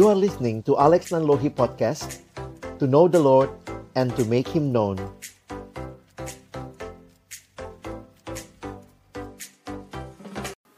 [0.00, 2.24] You are listening to Alex Nanlohi Podcast
[2.80, 3.52] To know the Lord
[3.92, 4.96] and to make Him known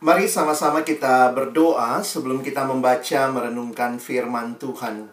[0.02, 5.06] Mari sama-sama kita berdoa sebelum kita membaca merenungkan firman Tuhan.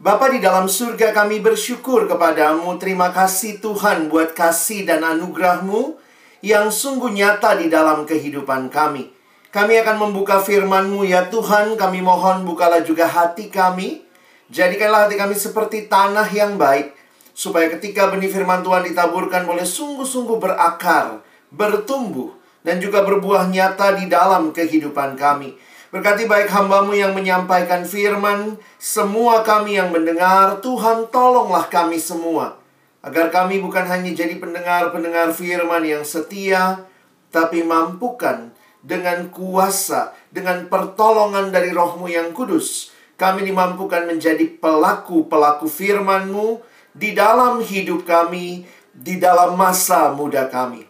[0.00, 2.80] Bapa di dalam surga kami bersyukur kepadamu.
[2.80, 6.00] Terima kasih Tuhan buat kasih dan anugerahmu
[6.40, 9.19] yang sungguh nyata di dalam kehidupan kami.
[9.50, 11.74] Kami akan membuka firman-Mu ya Tuhan.
[11.74, 13.98] Kami mohon bukalah juga hati kami.
[14.46, 16.94] Jadikanlah hati kami seperti tanah yang baik.
[17.34, 21.18] Supaya ketika benih firman Tuhan ditaburkan boleh sungguh-sungguh berakar,
[21.50, 22.30] bertumbuh,
[22.62, 25.58] dan juga berbuah nyata di dalam kehidupan kami.
[25.90, 32.54] Berkati baik hambamu yang menyampaikan firman, semua kami yang mendengar, Tuhan tolonglah kami semua.
[33.02, 36.86] Agar kami bukan hanya jadi pendengar-pendengar firman yang setia,
[37.34, 42.92] tapi mampukan dengan kuasa, dengan pertolongan dari rohmu yang kudus.
[43.20, 46.64] Kami dimampukan menjadi pelaku-pelaku firmanmu
[46.96, 48.64] di dalam hidup kami,
[48.96, 50.88] di dalam masa muda kami.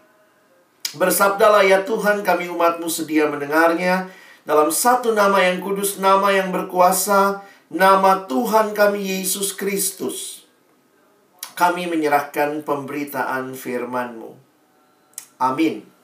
[0.94, 4.10] Bersabdalah ya Tuhan kami umatmu sedia mendengarnya
[4.42, 10.46] dalam satu nama yang kudus, nama yang berkuasa, nama Tuhan kami Yesus Kristus.
[11.54, 14.32] Kami menyerahkan pemberitaan firman-Mu.
[15.38, 15.99] Amin.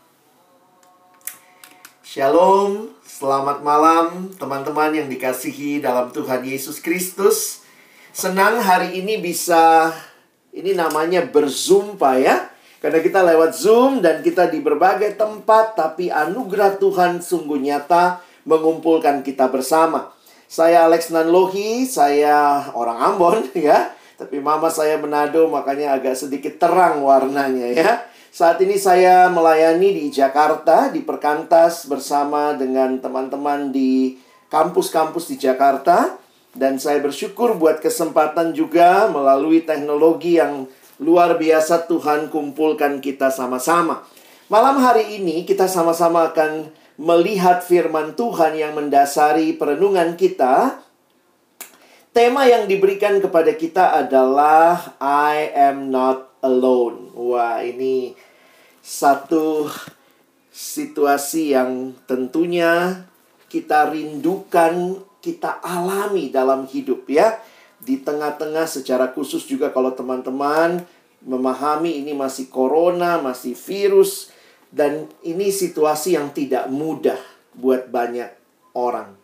[2.16, 7.60] Shalom, selamat malam teman-teman yang dikasihi dalam Tuhan Yesus Kristus.
[8.08, 9.92] Senang hari ini bisa,
[10.48, 12.48] ini namanya berzoom Pak ya
[12.80, 19.20] karena kita lewat Zoom dan kita di berbagai tempat, tapi anugerah Tuhan sungguh nyata mengumpulkan
[19.20, 20.08] kita bersama.
[20.48, 27.04] Saya Alex Nanlohi, saya orang Ambon ya, tapi mama saya Manado makanya agak sedikit terang
[27.04, 27.92] warnanya ya.
[28.36, 34.20] Saat ini saya melayani di Jakarta, di Perkantas bersama dengan teman-teman di
[34.52, 36.20] kampus-kampus di Jakarta.
[36.56, 40.64] Dan saya bersyukur buat kesempatan juga melalui teknologi yang
[40.96, 44.08] Luar biasa Tuhan kumpulkan kita sama-sama.
[44.48, 50.80] Malam hari ini kita sama-sama akan melihat firman Tuhan yang mendasari perenungan kita.
[52.16, 57.12] Tema yang diberikan kepada kita adalah I am not alone.
[57.12, 58.16] Wah, ini
[58.80, 59.68] satu
[60.48, 63.04] situasi yang tentunya
[63.52, 67.36] kita rindukan, kita alami dalam hidup ya
[67.84, 70.88] di tengah-tengah secara khusus juga kalau teman-teman
[71.20, 74.32] memahami ini masih corona, masih virus
[74.72, 77.20] dan ini situasi yang tidak mudah
[77.52, 78.32] buat banyak
[78.72, 79.15] orang.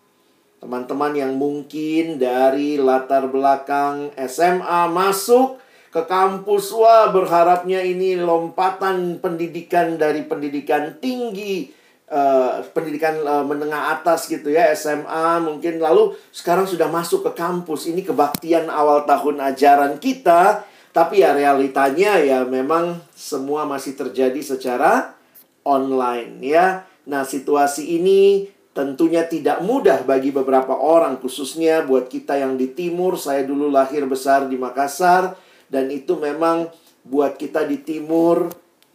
[0.63, 5.59] Teman-teman yang mungkin dari latar belakang SMA masuk
[5.91, 11.67] ke kampus wah berharapnya ini lompatan pendidikan dari pendidikan tinggi
[12.07, 15.83] uh, pendidikan uh, menengah atas gitu ya SMA mungkin.
[15.83, 17.91] Lalu sekarang sudah masuk ke kampus.
[17.91, 20.63] Ini kebaktian awal tahun ajaran kita.
[20.95, 25.19] Tapi ya realitanya ya memang semua masih terjadi secara
[25.67, 26.87] online ya.
[27.11, 33.21] Nah situasi ini tentunya tidak mudah bagi beberapa orang khususnya buat kita yang di timur
[33.21, 35.37] saya dulu lahir besar di Makassar
[35.69, 36.73] dan itu memang
[37.05, 38.53] buat kita di timur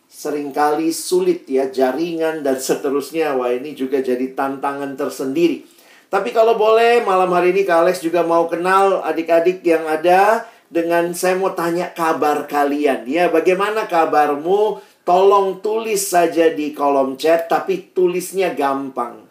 [0.07, 3.35] sering kali sulit ya jaringan dan seterusnya.
[3.35, 5.67] Wah, ini juga jadi tantangan tersendiri.
[6.07, 11.11] Tapi kalau boleh malam hari ini Kak Alex juga mau kenal adik-adik yang ada dengan
[11.11, 13.03] saya mau tanya kabar kalian.
[13.03, 14.79] Ya, bagaimana kabarmu?
[15.03, 19.26] Tolong tulis saja di kolom chat tapi tulisnya gampang.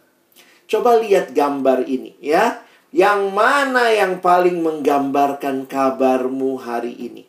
[0.67, 2.63] Coba lihat gambar ini ya.
[2.95, 7.23] Yang mana yang paling menggambarkan kabarmu hari ini?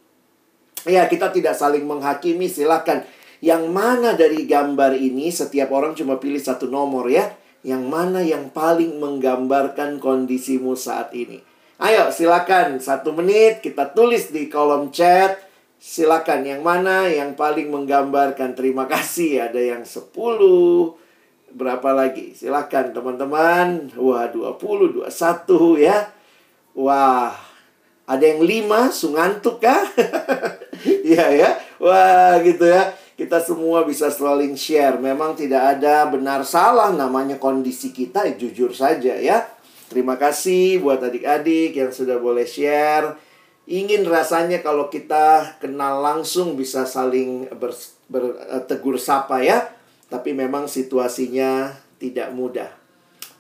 [0.88, 3.04] Ya, kita tidak saling menghakimi, silakan
[3.44, 7.36] yang mana dari gambar ini setiap orang cuma pilih satu nomor ya.
[7.66, 11.44] Yang mana yang paling menggambarkan kondisimu saat ini.
[11.78, 15.38] Ayo silakan satu menit kita tulis di kolom chat.
[15.78, 18.58] Silakan yang mana yang paling menggambarkan.
[18.58, 20.08] Terima kasih ada yang 10
[21.58, 22.38] berapa lagi?
[22.38, 23.90] Silakan teman-teman.
[23.98, 26.14] Wah, 20, 21 ya.
[26.78, 27.34] Wah,
[28.06, 29.82] ada yang 5 sungantuk kah?
[30.88, 31.50] Iya ya.
[31.82, 35.02] Wah, gitu ya kita semua bisa saling share.
[35.02, 39.50] Memang tidak ada benar salah namanya kondisi kita, ya, jujur saja ya.
[39.90, 43.18] Terima kasih buat adik-adik yang sudah boleh share.
[43.68, 47.50] Ingin rasanya kalau kita kenal langsung bisa saling
[48.08, 49.66] bertegur ber, sapa ya.
[50.08, 52.72] Tapi memang situasinya tidak mudah.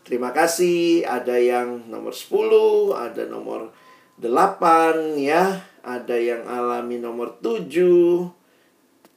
[0.04, 1.08] Terima kasih.
[1.08, 3.72] Ada yang nomor 10, ada nomor
[4.20, 5.64] 8 ya.
[5.88, 8.36] Ada yang alami nomor 7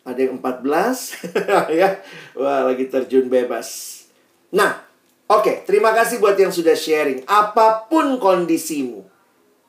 [0.01, 0.65] ada yang 14
[1.81, 2.01] ya
[2.33, 4.01] wah lagi terjun bebas
[4.49, 4.91] nah
[5.31, 7.23] Oke, terima kasih buat yang sudah sharing.
[7.23, 9.07] Apa pun kondisimu,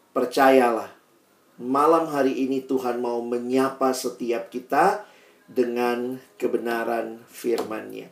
[0.09, 0.89] percayalah,
[1.61, 5.05] malam hari ini Tuhan mau menyapa setiap kita
[5.51, 8.07] dengan kebenaran firman-Nya.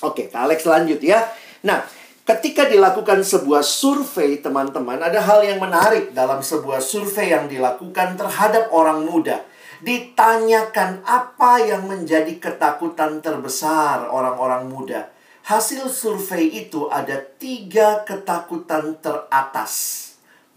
[0.00, 1.28] Oke, Kak Alex lanjut ya.
[1.64, 1.84] Nah,
[2.24, 8.72] ketika dilakukan sebuah survei, teman-teman, ada hal yang menarik dalam sebuah survei yang dilakukan terhadap
[8.72, 9.44] orang muda.
[9.84, 15.12] Ditanyakan apa yang menjadi ketakutan terbesar orang-orang muda
[15.44, 20.00] hasil survei itu ada tiga ketakutan teratas.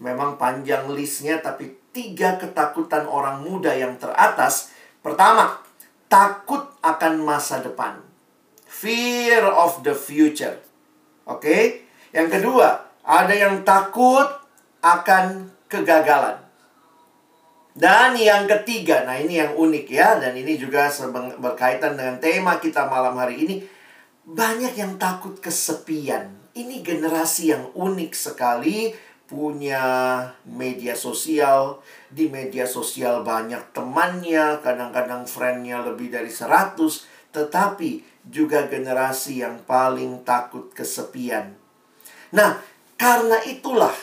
[0.00, 4.72] Memang panjang listnya, tapi tiga ketakutan orang muda yang teratas.
[5.04, 5.60] Pertama,
[6.08, 8.00] takut akan masa depan.
[8.68, 10.60] Fear of the future.
[11.28, 11.44] Oke?
[11.44, 11.62] Okay?
[12.12, 12.68] Yang kedua,
[13.04, 14.28] ada yang takut
[14.80, 16.40] akan kegagalan.
[17.78, 20.90] Dan yang ketiga, nah ini yang unik ya, dan ini juga
[21.38, 23.56] berkaitan dengan tema kita malam hari ini
[24.26, 26.34] banyak yang takut kesepian.
[26.58, 28.90] Ini generasi yang unik sekali,
[29.28, 29.84] punya
[30.48, 31.84] media sosial.
[32.08, 37.04] Di media sosial banyak temannya, kadang-kadang friendnya lebih dari 100.
[37.30, 41.52] Tetapi juga generasi yang paling takut kesepian.
[42.32, 42.58] Nah,
[42.96, 43.94] karena itulah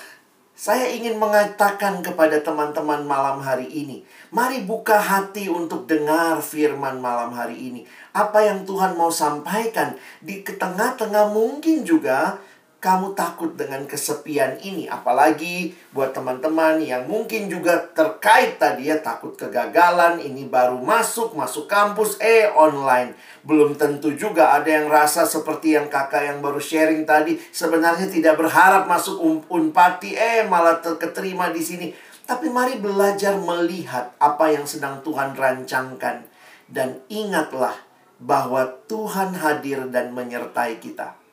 [0.55, 7.35] saya ingin mengatakan kepada teman-teman malam hari ini, mari buka hati untuk dengar firman malam
[7.35, 7.81] hari ini
[8.15, 12.39] apa yang Tuhan mau sampaikan di tengah-tengah mungkin juga
[12.85, 19.33] kamu takut dengan kesepian ini apalagi buat teman-teman yang mungkin juga terkait tadi ya takut
[19.33, 23.17] kegagalan ini baru masuk masuk kampus eh online.
[23.41, 28.37] Belum tentu juga ada yang rasa seperti yang kakak yang baru sharing tadi sebenarnya tidak
[28.37, 31.87] berharap masuk un unpati eh malah terketerima di sini.
[32.29, 36.21] Tapi mari belajar melihat apa yang sedang Tuhan rancangkan.
[36.69, 37.73] Dan ingatlah
[38.21, 41.24] bahwa Tuhan hadir dan menyertai kita.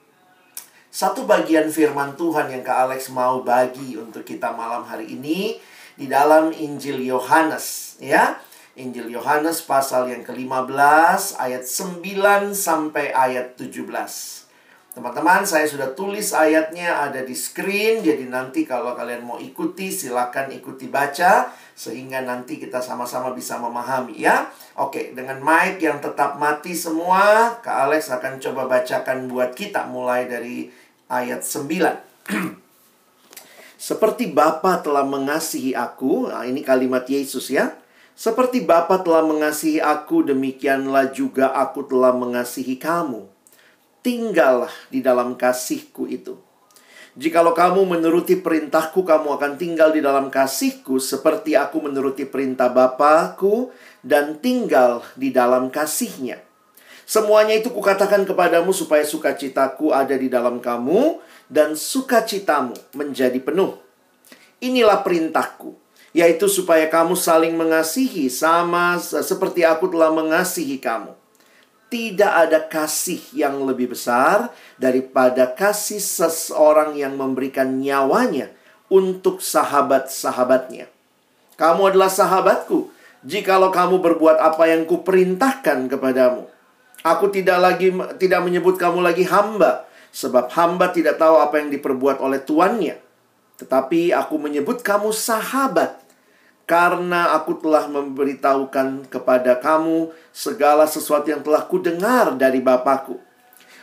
[0.93, 5.57] Satu bagian firman Tuhan yang Kak Alex mau bagi untuk kita malam hari ini
[5.97, 8.37] di dalam Injil Yohanes, ya.
[8.77, 13.89] Injil Yohanes pasal yang ke-15 ayat 9 sampai ayat 17.
[14.93, 20.53] Teman-teman, saya sudah tulis ayatnya ada di screen, jadi nanti kalau kalian mau ikuti, silakan
[20.53, 24.53] ikuti baca, sehingga nanti kita sama-sama bisa memahami ya.
[24.77, 30.29] Oke, dengan mic yang tetap mati semua, Kak Alex akan coba bacakan buat kita mulai
[30.29, 30.82] dari
[31.13, 32.01] ayat 9.
[33.77, 37.77] Seperti Bapa telah mengasihi aku, nah ini kalimat Yesus ya.
[38.17, 43.29] Seperti Bapa telah mengasihi aku, demikianlah juga aku telah mengasihi kamu
[44.03, 46.37] tinggallah di dalam kasihku itu.
[47.13, 53.71] Jikalau kamu menuruti perintahku, kamu akan tinggal di dalam kasihku seperti aku menuruti perintah Bapakku
[54.03, 56.43] dan tinggal di dalam kasihnya.
[57.05, 61.21] Semuanya itu kukatakan kepadamu supaya sukacitaku ada di dalam kamu
[61.51, 63.77] dan sukacitamu menjadi penuh.
[64.63, 65.75] Inilah perintahku,
[66.15, 71.23] yaitu supaya kamu saling mengasihi sama seperti aku telah mengasihi kamu
[71.93, 74.49] tidak ada kasih yang lebih besar
[74.81, 78.49] daripada kasih seseorang yang memberikan nyawanya
[78.89, 80.89] untuk sahabat-sahabatnya.
[81.61, 82.89] Kamu adalah sahabatku,
[83.29, 86.49] jikalau kamu berbuat apa yang kuperintahkan kepadamu.
[87.03, 87.91] Aku tidak lagi
[88.23, 92.99] tidak menyebut kamu lagi hamba, sebab hamba tidak tahu apa yang diperbuat oleh tuannya.
[93.59, 95.99] Tetapi aku menyebut kamu sahabat,
[96.67, 103.19] karena aku telah memberitahukan kepada kamu segala sesuatu yang telah kudengar dari Bapakku.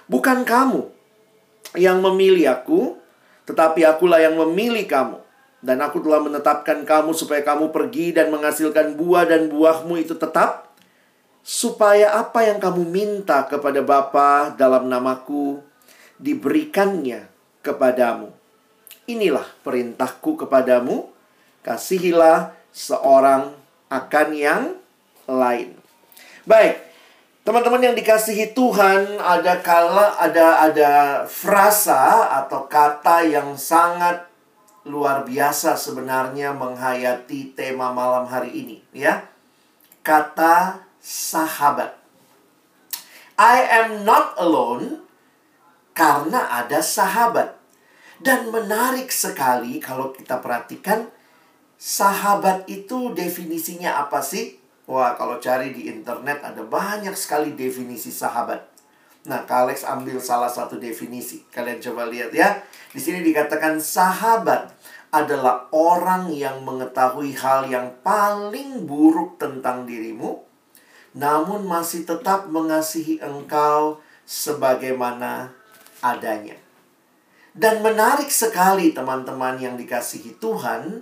[0.08, 0.88] Bukan kamu
[1.76, 2.98] yang memilih aku,
[3.46, 5.20] tetapi akulah yang memilih kamu.
[5.60, 10.69] Dan aku telah menetapkan kamu supaya kamu pergi dan menghasilkan buah dan buahmu itu tetap.
[11.50, 15.58] Supaya apa yang kamu minta kepada Bapa dalam namaku
[16.22, 17.26] diberikannya
[17.66, 18.30] kepadamu.
[19.10, 21.10] Inilah perintahku kepadamu.
[21.66, 23.58] Kasihilah seorang
[23.90, 24.78] akan yang
[25.26, 25.74] lain.
[26.46, 26.86] Baik,
[27.42, 30.92] teman-teman yang dikasihi Tuhan, ada kala ada ada
[31.26, 34.22] frasa atau kata yang sangat
[34.86, 39.26] luar biasa sebenarnya menghayati tema malam hari ini, ya.
[40.06, 41.98] Kata sahabat.
[43.42, 45.02] I am not alone
[45.98, 47.58] karena ada sahabat.
[48.22, 51.08] Dan menarik sekali kalau kita perhatikan
[51.80, 54.60] Sahabat itu definisinya apa sih?
[54.84, 58.60] Wah, kalau cari di internet ada banyak sekali definisi sahabat.
[59.32, 61.48] Nah, Kalex ambil salah satu definisi.
[61.48, 62.60] Kalian coba lihat ya.
[62.92, 64.76] Di sini dikatakan sahabat
[65.16, 70.36] adalah orang yang mengetahui hal yang paling buruk tentang dirimu,
[71.18, 75.54] namun masih tetap mengasihi engkau sebagaimana
[76.06, 76.58] adanya.
[77.56, 81.02] Dan menarik sekali teman-teman yang dikasihi Tuhan,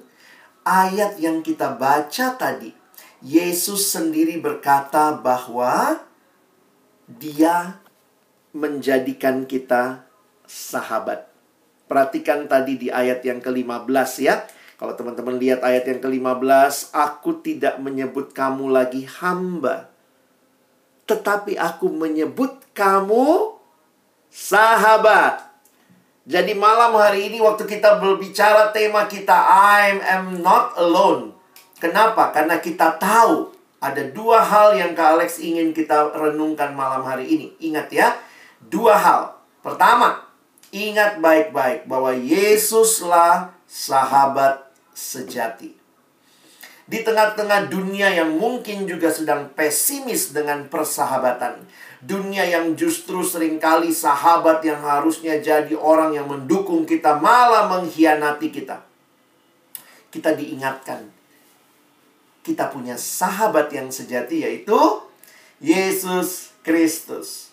[0.64, 2.72] ayat yang kita baca tadi.
[3.20, 6.00] Yesus sendiri berkata bahwa
[7.10, 7.82] dia
[8.54, 10.08] menjadikan kita
[10.48, 11.28] sahabat.
[11.88, 14.44] Perhatikan tadi di ayat yang ke-15 ya.
[14.78, 19.90] Kalau teman-teman lihat ayat yang ke-15, aku tidak menyebut kamu lagi hamba.
[21.08, 23.56] Tetapi aku menyebut kamu
[24.28, 25.48] sahabat.
[26.28, 31.32] Jadi malam hari ini waktu kita berbicara tema kita I am not alone.
[31.80, 32.36] Kenapa?
[32.36, 37.48] Karena kita tahu ada dua hal yang Kak Alex ingin kita renungkan malam hari ini.
[37.62, 38.18] Ingat ya,
[38.60, 39.22] dua hal.
[39.62, 40.26] Pertama,
[40.74, 45.77] ingat baik-baik bahwa Yesuslah sahabat sejati.
[46.88, 51.68] Di tengah-tengah dunia yang mungkin juga sedang pesimis dengan persahabatan,
[51.98, 58.54] Dunia yang justru sering kali sahabat yang harusnya jadi orang yang mendukung kita malah mengkhianati
[58.54, 58.86] kita.
[60.14, 61.10] Kita diingatkan.
[62.46, 64.78] Kita punya sahabat yang sejati yaitu
[65.58, 67.50] Yesus Kristus.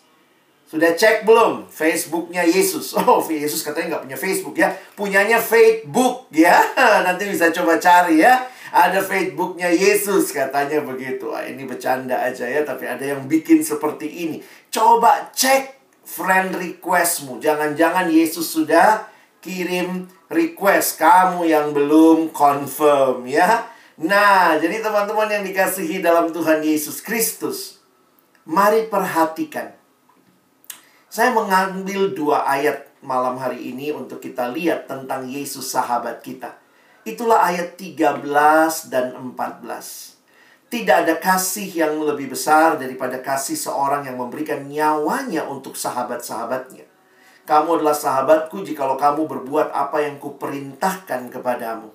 [0.69, 2.93] Sudah cek belum Facebooknya Yesus?
[3.01, 4.69] Oh, Yesus katanya nggak punya Facebook ya.
[4.93, 6.61] Punyanya Facebook ya.
[7.09, 11.29] Nanti bisa coba cari ya ada Facebooknya Yesus katanya begitu.
[11.35, 14.41] Ah, ini bercanda aja ya, tapi ada yang bikin seperti ini.
[14.73, 17.41] Coba cek friend requestmu.
[17.41, 19.09] Jangan-jangan Yesus sudah
[19.45, 23.69] kirim request kamu yang belum confirm ya.
[24.01, 27.79] Nah, jadi teman-teman yang dikasihi dalam Tuhan Yesus Kristus,
[28.49, 29.77] mari perhatikan.
[31.07, 36.64] Saya mengambil dua ayat malam hari ini untuk kita lihat tentang Yesus sahabat kita.
[37.05, 38.25] Itulah ayat 13
[38.89, 40.17] dan 14.
[40.73, 46.89] Tidak ada kasih yang lebih besar daripada kasih seorang yang memberikan nyawanya untuk sahabat-sahabatnya.
[47.45, 51.93] Kamu adalah sahabatku jikalau kamu berbuat apa yang kuperintahkan kepadamu.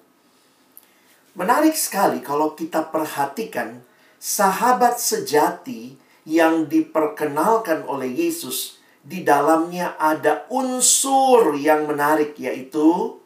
[1.34, 3.82] Menarik sekali kalau kita perhatikan
[4.22, 5.98] sahabat sejati
[6.30, 13.18] yang diperkenalkan oleh Yesus di dalamnya ada unsur yang menarik yaitu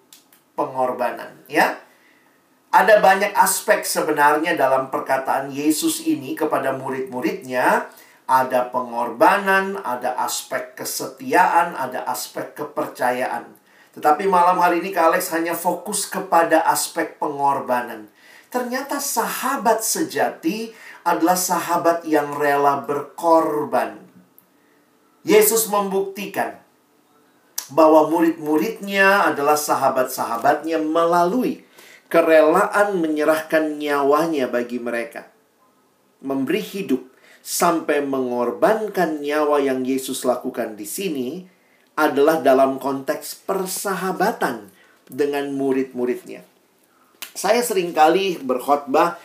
[0.54, 1.78] pengorbanan, ya.
[2.74, 7.86] Ada banyak aspek sebenarnya dalam perkataan Yesus ini kepada murid-muridnya.
[8.26, 13.46] Ada pengorbanan, ada aspek kesetiaan, ada aspek kepercayaan.
[13.94, 18.10] Tetapi malam hari ini Kak Alex hanya fokus kepada aspek pengorbanan.
[18.50, 20.74] Ternyata sahabat sejati
[21.06, 24.02] adalah sahabat yang rela berkorban.
[25.22, 26.63] Yesus membuktikan
[27.74, 31.66] bahwa murid-muridnya adalah sahabat-sahabatnya melalui
[32.06, 35.34] kerelaan menyerahkan nyawanya bagi mereka.
[36.22, 37.02] Memberi hidup
[37.42, 41.30] sampai mengorbankan nyawa yang Yesus lakukan di sini
[41.98, 44.70] adalah dalam konteks persahabatan
[45.10, 46.46] dengan murid-muridnya.
[47.34, 49.18] Saya sering kali berkhotbah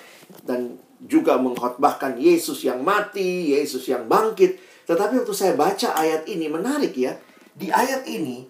[0.48, 4.58] dan juga mengkhotbahkan Yesus yang mati, Yesus yang bangkit.
[4.88, 7.14] Tetapi waktu saya baca ayat ini menarik ya.
[7.58, 8.46] Di ayat ini,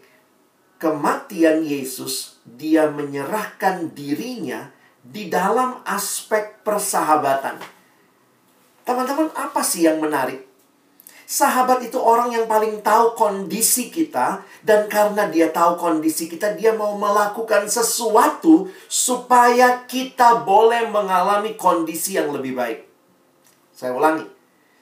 [0.76, 4.68] kematian Yesus, dia menyerahkan dirinya
[5.00, 7.56] di dalam aspek persahabatan.
[8.84, 10.44] Teman-teman, apa sih yang menarik?
[11.28, 16.72] Sahabat itu orang yang paling tahu kondisi kita, dan karena dia tahu kondisi kita, dia
[16.76, 22.80] mau melakukan sesuatu supaya kita boleh mengalami kondisi yang lebih baik.
[23.76, 24.24] Saya ulangi,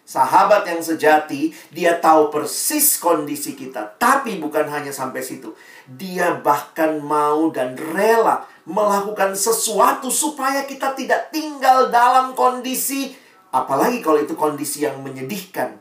[0.07, 3.99] Sahabat yang sejati, dia tahu persis kondisi kita.
[3.99, 5.51] Tapi bukan hanya sampai situ.
[5.83, 13.19] Dia bahkan mau dan rela melakukan sesuatu supaya kita tidak tinggal dalam kondisi,
[13.51, 15.75] apalagi kalau itu kondisi yang menyedihkan.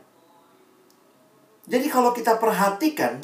[1.70, 3.22] Jadi kalau kita perhatikan,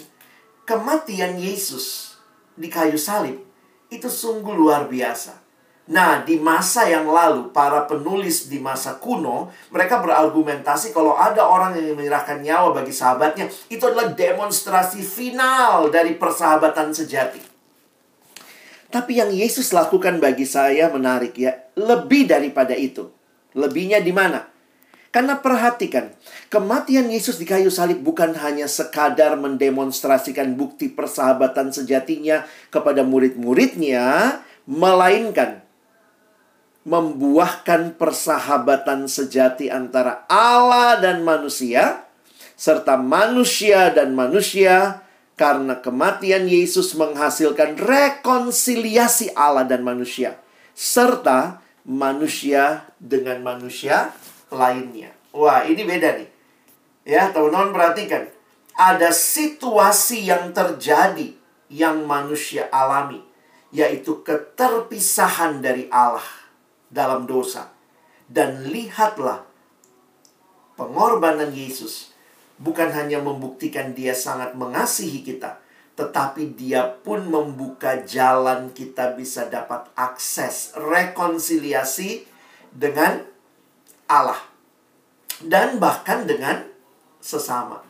[0.62, 2.14] kematian Yesus
[2.54, 3.42] di kayu salib
[3.90, 5.41] itu sungguh luar biasa.
[5.82, 11.74] Nah, di masa yang lalu, para penulis di masa kuno, mereka berargumentasi kalau ada orang
[11.74, 17.42] yang menyerahkan nyawa bagi sahabatnya, itu adalah demonstrasi final dari persahabatan sejati.
[18.94, 23.10] Tapi yang Yesus lakukan bagi saya menarik ya, lebih daripada itu.
[23.58, 24.52] Lebihnya di mana?
[25.12, 26.14] Karena perhatikan,
[26.46, 35.62] kematian Yesus di kayu salib bukan hanya sekadar mendemonstrasikan bukti persahabatan sejatinya kepada murid-muridnya, melainkan
[36.82, 42.02] membuahkan persahabatan sejati antara Allah dan manusia,
[42.58, 45.06] serta manusia dan manusia,
[45.38, 50.38] karena kematian Yesus menghasilkan rekonsiliasi Allah dan manusia,
[50.74, 54.10] serta manusia dengan manusia
[54.50, 55.14] lainnya.
[55.30, 56.28] Wah, ini beda nih.
[57.06, 58.30] Ya, teman-teman perhatikan.
[58.72, 61.34] Ada situasi yang terjadi
[61.72, 63.20] yang manusia alami,
[63.72, 66.41] yaitu keterpisahan dari Allah
[66.92, 67.72] dalam dosa.
[68.28, 69.42] Dan lihatlah
[70.76, 72.12] pengorbanan Yesus
[72.61, 75.58] bukan hanya membuktikan dia sangat mengasihi kita,
[75.96, 82.28] tetapi dia pun membuka jalan kita bisa dapat akses rekonsiliasi
[82.72, 83.25] dengan
[84.06, 84.40] Allah
[85.42, 86.62] dan bahkan dengan
[87.18, 87.82] sesama.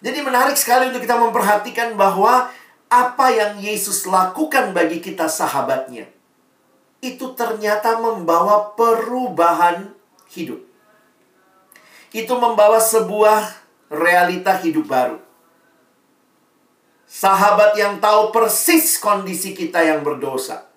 [0.00, 2.48] Jadi menarik sekali untuk kita memperhatikan bahwa
[2.90, 6.19] apa yang Yesus lakukan bagi kita sahabatnya
[7.00, 9.92] itu ternyata membawa perubahan
[10.28, 10.60] hidup.
[12.12, 13.56] Itu membawa sebuah
[13.88, 15.18] realita hidup baru.
[17.10, 20.70] Sahabat yang tahu persis kondisi kita yang berdosa.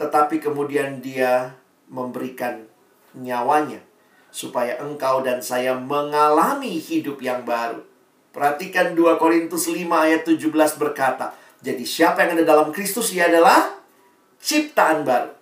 [0.00, 1.54] Tetapi kemudian dia
[1.86, 2.66] memberikan
[3.14, 3.84] nyawanya.
[4.30, 7.82] Supaya engkau dan saya mengalami hidup yang baru.
[8.30, 11.34] Perhatikan 2 Korintus 5 ayat 17 berkata.
[11.60, 13.74] Jadi siapa yang ada dalam Kristus ia adalah
[14.38, 15.39] ciptaan baru.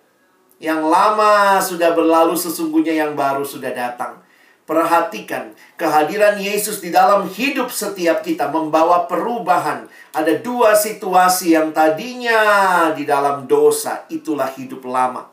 [0.59, 4.19] Yang lama sudah berlalu sesungguhnya yang baru sudah datang.
[4.67, 9.89] Perhatikan, kehadiran Yesus di dalam hidup setiap kita membawa perubahan.
[10.13, 15.31] Ada dua situasi yang tadinya di dalam dosa, itulah hidup lama.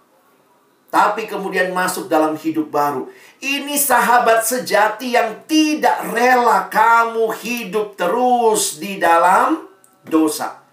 [0.88, 3.12] Tapi kemudian masuk dalam hidup baru.
[3.44, 9.68] Ini sahabat sejati yang tidak rela kamu hidup terus di dalam
[10.08, 10.65] dosa.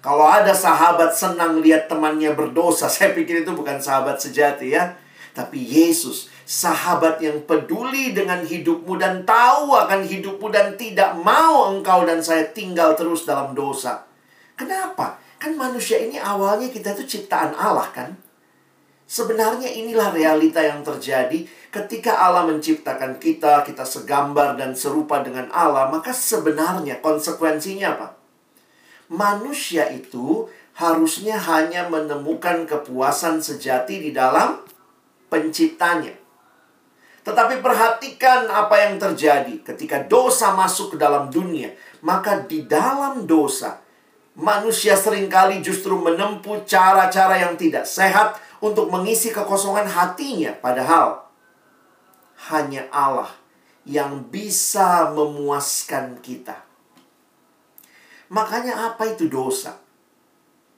[0.00, 4.96] Kalau ada sahabat senang lihat temannya berdosa, saya pikir itu bukan sahabat sejati ya.
[5.30, 12.02] Tapi Yesus sahabat yang peduli dengan hidupmu dan tahu akan hidupmu dan tidak mau engkau
[12.02, 14.02] dan saya tinggal terus dalam dosa.
[14.58, 15.22] Kenapa?
[15.38, 18.18] Kan manusia ini awalnya kita itu ciptaan Allah kan?
[19.06, 25.86] Sebenarnya inilah realita yang terjadi ketika Allah menciptakan kita, kita segambar dan serupa dengan Allah,
[25.86, 28.19] maka sebenarnya konsekuensinya apa?
[29.10, 30.46] Manusia itu
[30.78, 34.62] harusnya hanya menemukan kepuasan sejati di dalam
[35.26, 36.14] penciptanya.
[37.20, 41.74] Tetapi perhatikan apa yang terjadi ketika dosa masuk ke dalam dunia.
[42.00, 43.82] Maka di dalam dosa,
[44.38, 50.56] manusia sering kali justru menempuh cara-cara yang tidak sehat untuk mengisi kekosongan hatinya.
[50.56, 51.28] Padahal
[52.48, 53.28] hanya Allah
[53.84, 56.69] yang bisa memuaskan kita.
[58.30, 59.74] Makanya apa itu dosa?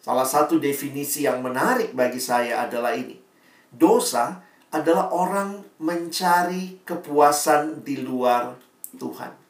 [0.01, 3.21] Salah satu definisi yang menarik bagi saya adalah ini.
[3.69, 4.41] Dosa
[4.73, 8.57] adalah orang mencari kepuasan di luar
[8.97, 9.43] Tuhan.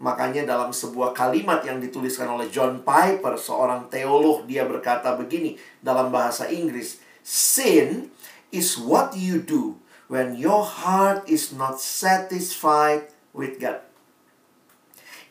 [0.00, 5.54] Makanya dalam sebuah kalimat yang dituliskan oleh John Piper, seorang teolog, dia berkata begini
[5.84, 8.10] dalam bahasa Inggris, Sin
[8.50, 9.78] is what you do
[10.08, 13.83] when your heart is not satisfied with God.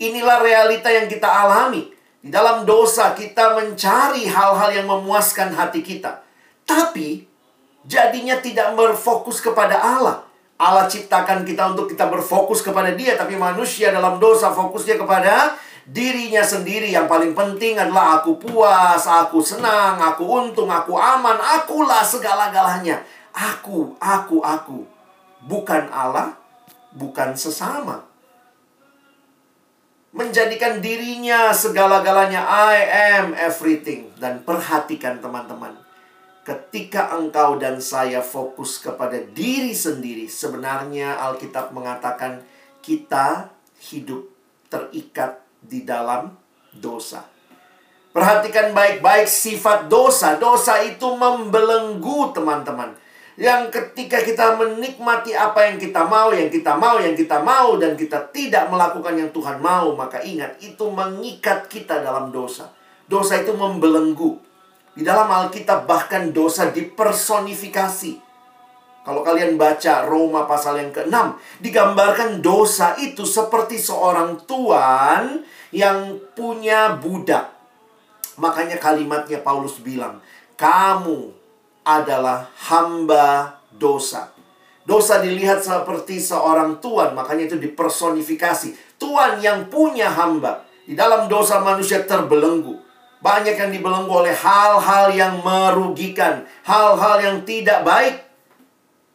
[0.04, 1.88] Inilah realita yang kita alami.
[2.20, 6.20] Di dalam dosa kita mencari hal-hal yang memuaskan hati kita.
[6.68, 7.24] Tapi
[7.88, 10.28] jadinya tidak berfokus kepada Allah.
[10.60, 16.40] Allah ciptakan kita untuk kita berfokus kepada Dia, tapi manusia dalam dosa fokusnya kepada dirinya
[16.40, 16.92] sendiri.
[16.92, 23.04] Yang paling penting adalah aku puas, aku senang, aku untung, aku aman, akulah segala-galanya.
[23.34, 24.88] Aku, aku, aku.
[25.44, 26.40] Bukan Allah,
[26.96, 28.13] bukan sesama.
[30.14, 32.78] Menjadikan dirinya segala-galanya I
[33.18, 34.14] am everything.
[34.22, 35.84] Dan perhatikan teman-teman
[36.44, 42.44] ketika engkau dan saya fokus kepada diri sendiri, sebenarnya Alkitab mengatakan
[42.84, 43.48] kita
[43.90, 44.28] hidup
[44.68, 46.36] terikat di dalam
[46.76, 47.24] dosa.
[48.14, 50.38] Perhatikan baik-baik sifat dosa.
[50.38, 52.94] Dosa itu membelenggu, teman-teman.
[53.34, 57.98] Yang ketika kita menikmati apa yang kita mau, yang kita mau, yang kita mau, dan
[57.98, 62.70] kita tidak melakukan yang Tuhan mau, maka ingat, itu mengikat kita dalam dosa.
[63.10, 64.38] Dosa itu membelenggu.
[64.94, 68.22] Di dalam Alkitab bahkan dosa dipersonifikasi.
[69.04, 71.18] Kalau kalian baca Roma pasal yang ke-6,
[71.60, 75.42] digambarkan dosa itu seperti seorang tuan
[75.74, 77.52] yang punya budak.
[78.38, 80.24] Makanya kalimatnya Paulus bilang,
[80.56, 81.44] "Kamu
[81.84, 84.34] adalah hamba dosa."
[84.84, 89.00] Dosa dilihat seperti seorang tuan, makanya itu dipersonifikasi.
[89.00, 90.68] Tuan yang punya hamba.
[90.84, 92.76] Di dalam dosa manusia terbelenggu.
[93.24, 98.20] Banyak yang dibelenggu oleh hal-hal yang merugikan, hal-hal yang tidak baik.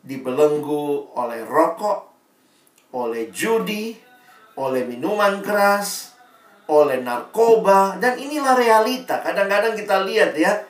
[0.01, 2.09] Dibelenggu oleh rokok,
[2.97, 3.93] oleh judi,
[4.57, 6.17] oleh minuman keras,
[6.73, 9.21] oleh narkoba, dan inilah realita.
[9.21, 10.65] Kadang-kadang kita lihat ya,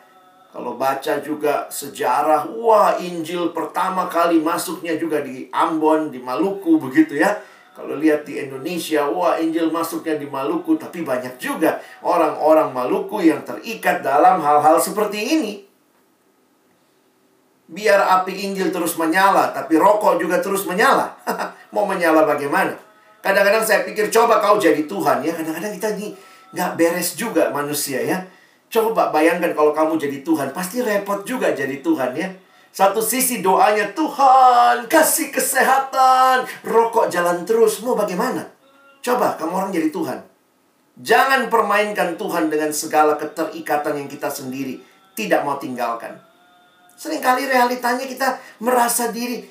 [0.58, 7.14] kalau baca juga sejarah, wah Injil pertama kali masuknya juga di Ambon, di Maluku begitu
[7.14, 7.38] ya.
[7.78, 13.46] Kalau lihat di Indonesia, wah Injil masuknya di Maluku, tapi banyak juga orang-orang Maluku yang
[13.46, 15.62] terikat dalam hal-hal seperti ini.
[17.70, 21.22] Biar api Injil terus menyala, tapi rokok juga terus menyala.
[21.70, 22.74] Mau menyala bagaimana?
[23.22, 25.38] Kadang-kadang saya pikir, coba kau jadi Tuhan ya.
[25.38, 26.10] Kadang-kadang kita nih
[26.50, 28.26] nggak beres juga manusia ya.
[28.68, 32.28] Coba bayangkan kalau kamu jadi Tuhan, pasti repot juga jadi Tuhan ya.
[32.68, 37.80] Satu sisi doanya Tuhan kasih kesehatan, rokok jalan terus.
[37.80, 38.44] Mau bagaimana?
[39.00, 40.20] Coba kamu orang jadi Tuhan.
[41.00, 44.82] Jangan permainkan Tuhan dengan segala keterikatan yang kita sendiri
[45.16, 46.18] tidak mau tinggalkan.
[46.98, 49.46] Seringkali realitanya kita merasa diri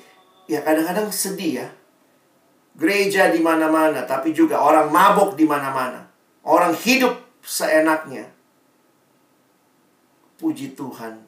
[0.46, 1.68] ya kadang-kadang sedih ya.
[2.78, 6.06] Gereja di mana-mana, tapi juga orang mabok di mana-mana.
[6.46, 8.37] Orang hidup seenaknya.
[10.38, 11.18] Puji Tuhan,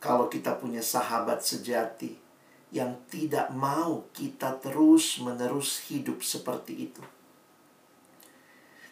[0.00, 2.16] kalau kita punya sahabat sejati
[2.72, 7.04] yang tidak mau kita terus-menerus hidup seperti itu.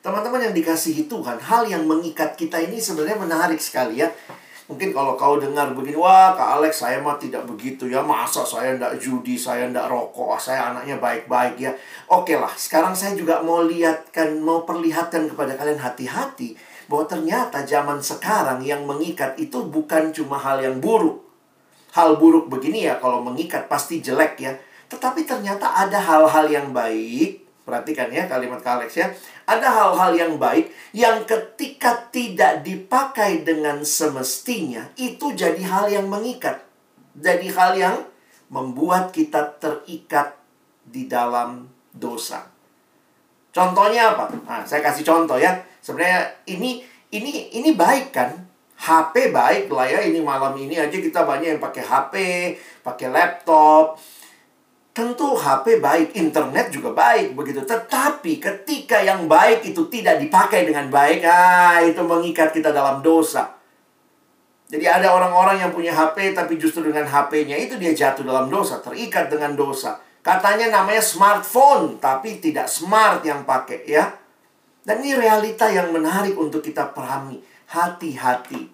[0.05, 4.12] Teman-teman yang dikasihi Tuhan, hal yang mengikat kita ini sebenarnya menarik sekali ya.
[4.68, 8.05] Mungkin kalau kau dengar begini, wah Kak Alex saya mah tidak begitu ya.
[8.05, 11.72] Masa saya ndak judi, saya ndak rokok, saya anaknya baik-baik ya.
[12.12, 17.99] Oke lah, sekarang saya juga mau lihatkan, mau perlihatkan kepada kalian hati-hati bahwa ternyata zaman
[17.99, 21.22] sekarang yang mengikat itu bukan cuma hal yang buruk.
[21.94, 24.53] Hal buruk begini ya kalau mengikat pasti jelek ya.
[24.87, 27.42] Tetapi ternyata ada hal-hal yang baik.
[27.66, 29.11] Perhatikan ya kalimat Kalex ya.
[29.42, 36.62] Ada hal-hal yang baik yang ketika tidak dipakai dengan semestinya itu jadi hal yang mengikat.
[37.18, 37.96] Jadi hal yang
[38.46, 40.38] membuat kita terikat
[40.87, 42.46] di dalam dosa.
[43.51, 44.31] Contohnya apa?
[44.46, 46.83] Nah, saya kasih contoh ya Sebenarnya ini
[47.14, 48.35] ini ini baik kan?
[48.75, 50.03] HP baik lah ya.
[50.03, 52.14] Ini malam ini aja kita banyak yang pakai HP,
[52.83, 53.94] pakai laptop.
[54.90, 57.62] Tentu HP baik, internet juga baik begitu.
[57.62, 63.55] Tetapi ketika yang baik itu tidak dipakai dengan baik, ah itu mengikat kita dalam dosa.
[64.66, 68.83] Jadi ada orang-orang yang punya HP tapi justru dengan HP-nya itu dia jatuh dalam dosa,
[68.83, 70.03] terikat dengan dosa.
[70.27, 74.26] Katanya namanya smartphone, tapi tidak smart yang pakai ya.
[74.87, 77.42] Dan ini realita yang menarik untuk kita pahami.
[77.66, 78.70] Hati-hati.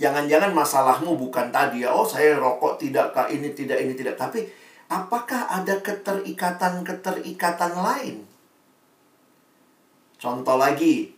[0.00, 4.16] Jangan-jangan masalahmu bukan tadi ya, oh saya rokok tidak, kak ini tidak, ini tidak.
[4.16, 4.48] Tapi
[4.88, 8.24] apakah ada keterikatan-keterikatan lain?
[10.16, 11.12] Contoh lagi,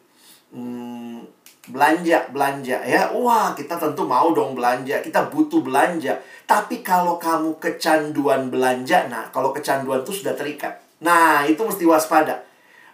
[0.51, 1.23] hmm,
[1.71, 3.15] belanja, belanja ya.
[3.15, 4.99] Wah, kita tentu mau dong belanja.
[4.99, 6.19] Kita butuh belanja.
[6.51, 10.83] Tapi kalau kamu kecanduan belanja, nah kalau kecanduan itu sudah terikat.
[10.99, 12.48] Nah, itu mesti waspada.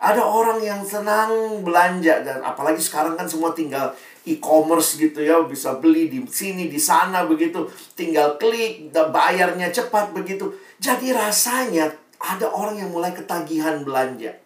[0.04, 3.96] Ada orang yang senang belanja dan apalagi sekarang kan semua tinggal
[4.28, 7.64] e-commerce gitu ya, bisa beli di sini di sana begitu,
[7.96, 10.52] tinggal klik, bayarnya cepat begitu.
[10.76, 11.88] Jadi rasanya
[12.20, 14.36] ada orang yang mulai ketagihan belanja.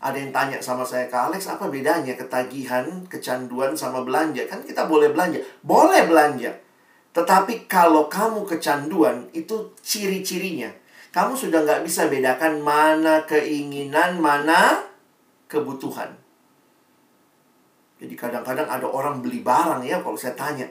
[0.00, 4.40] Ada yang tanya sama saya, Kak Alex, apa bedanya ketagihan, kecanduan sama belanja?
[4.48, 5.44] Kan kita boleh belanja.
[5.60, 6.56] Boleh belanja.
[7.12, 10.70] Tetapi kalau kamu kecanduan, itu ciri-cirinya
[11.08, 14.84] kamu sudah nggak bisa bedakan mana keinginan, mana
[15.48, 16.12] kebutuhan.
[17.98, 20.68] Jadi kadang-kadang ada orang beli barang ya, kalau saya tanya,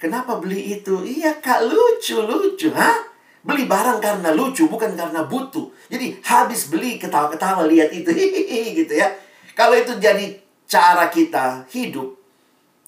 [0.00, 1.04] kenapa beli itu?
[1.04, 3.04] Iya kak, lucu, lucu, ha?
[3.44, 5.68] Beli barang karena lucu, bukan karena butuh.
[5.92, 8.08] Jadi habis beli, ketawa-ketawa, lihat itu,
[8.80, 9.12] gitu ya.
[9.52, 12.16] Kalau itu jadi cara kita hidup,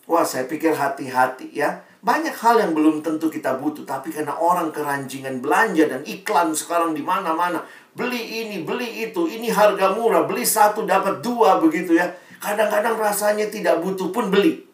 [0.09, 1.85] wah saya pikir hati-hati ya.
[2.03, 6.99] Banyak hal yang belum tentu kita butuh, tapi karena orang keranjingan belanja dan iklan sekarang
[6.99, 7.63] di mana-mana,
[7.95, 12.11] beli ini, beli itu, ini harga murah, beli satu dapat dua begitu ya.
[12.43, 14.67] Kadang-kadang rasanya tidak butuh pun beli.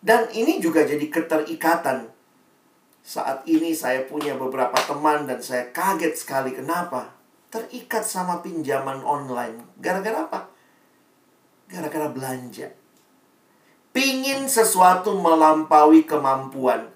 [0.00, 2.08] Dan ini juga jadi keterikatan.
[3.04, 7.12] Saat ini saya punya beberapa teman dan saya kaget sekali kenapa?
[7.52, 9.60] Terikat sama pinjaman online.
[9.84, 10.48] Gara-gara apa?
[11.68, 12.85] Gara-gara belanja
[13.96, 16.92] pingin sesuatu melampaui kemampuan.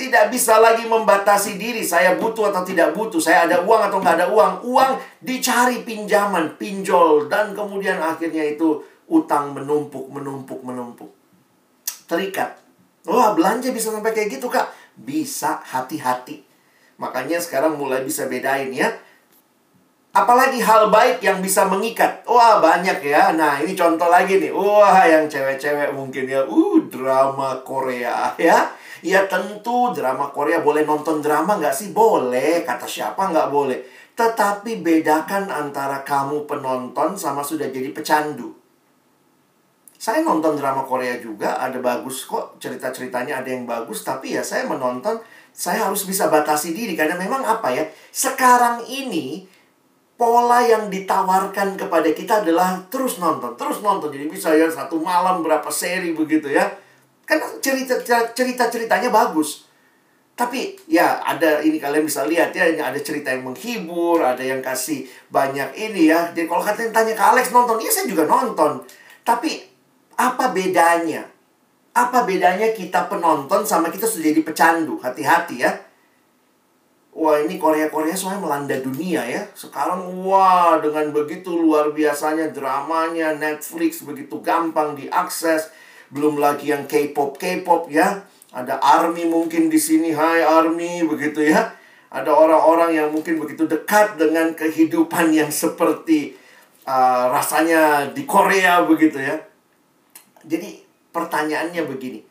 [0.00, 4.16] Tidak bisa lagi membatasi diri, saya butuh atau tidak butuh, saya ada uang atau nggak
[4.16, 4.52] ada uang.
[4.64, 8.80] Uang dicari pinjaman, pinjol, dan kemudian akhirnya itu
[9.12, 11.12] utang menumpuk, menumpuk, menumpuk.
[12.08, 12.56] Terikat.
[13.04, 14.72] Wah, belanja bisa sampai kayak gitu, Kak.
[14.96, 16.40] Bisa hati-hati.
[16.96, 18.88] Makanya sekarang mulai bisa bedain ya
[20.10, 22.26] Apalagi hal baik yang bisa mengikat.
[22.26, 23.30] Wah, banyak ya.
[23.30, 24.50] Nah, ini contoh lagi nih.
[24.50, 26.42] Wah, yang cewek-cewek mungkin ya.
[26.50, 28.74] Uh, drama Korea ya.
[29.06, 31.94] Ya tentu drama Korea boleh nonton drama nggak sih?
[31.94, 32.66] Boleh.
[32.66, 33.78] Kata siapa nggak boleh.
[34.18, 38.60] Tetapi bedakan antara kamu penonton sama sudah jadi pecandu.
[40.00, 44.64] Saya nonton drama Korea juga, ada bagus kok cerita-ceritanya ada yang bagus, tapi ya saya
[44.64, 45.20] menonton
[45.52, 47.84] saya harus bisa batasi diri karena memang apa ya?
[48.08, 49.44] Sekarang ini
[50.20, 54.12] pola yang ditawarkan kepada kita adalah terus nonton, terus nonton.
[54.12, 56.68] Jadi bisa ya satu malam berapa seri begitu ya.
[57.24, 57.96] Kan cerita
[58.36, 59.64] cerita ceritanya bagus.
[60.36, 65.08] Tapi ya ada ini kalian bisa lihat ya ada cerita yang menghibur, ada yang kasih
[65.32, 66.28] banyak ini ya.
[66.36, 68.84] Jadi kalau kalian tanya ke Alex nonton, iya saya juga nonton.
[69.24, 69.56] Tapi
[70.20, 71.24] apa bedanya?
[71.96, 75.00] Apa bedanya kita penonton sama kita sudah jadi pecandu?
[75.00, 75.72] Hati-hati ya.
[77.10, 79.42] Wah ini Korea-Korea soalnya melanda dunia ya.
[79.50, 85.74] Sekarang wah dengan begitu luar biasanya dramanya Netflix begitu gampang diakses.
[86.14, 88.22] Belum lagi yang K-pop K-pop ya.
[88.54, 90.14] Ada ARMY mungkin di sini.
[90.14, 91.74] Hai ARMY begitu ya.
[92.14, 96.34] Ada orang-orang yang mungkin begitu dekat dengan kehidupan yang seperti
[96.86, 99.34] uh, rasanya di Korea begitu ya.
[100.46, 102.22] Jadi pertanyaannya begini.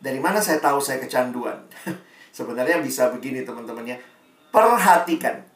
[0.00, 1.60] Dari mana saya tahu saya kecanduan?
[2.34, 3.98] Sebenarnya bisa begini teman-teman ya.
[4.50, 5.46] Perhatikan.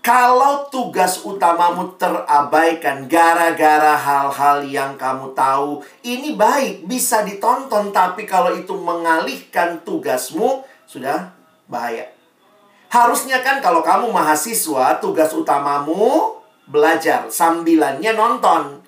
[0.00, 7.92] Kalau tugas utamamu terabaikan gara-gara hal-hal yang kamu tahu, ini baik, bisa ditonton.
[7.92, 11.30] Tapi kalau itu mengalihkan tugasmu, sudah
[11.70, 12.08] bahaya.
[12.88, 17.28] Harusnya kan kalau kamu mahasiswa, tugas utamamu belajar.
[17.28, 18.80] Sambilannya nonton.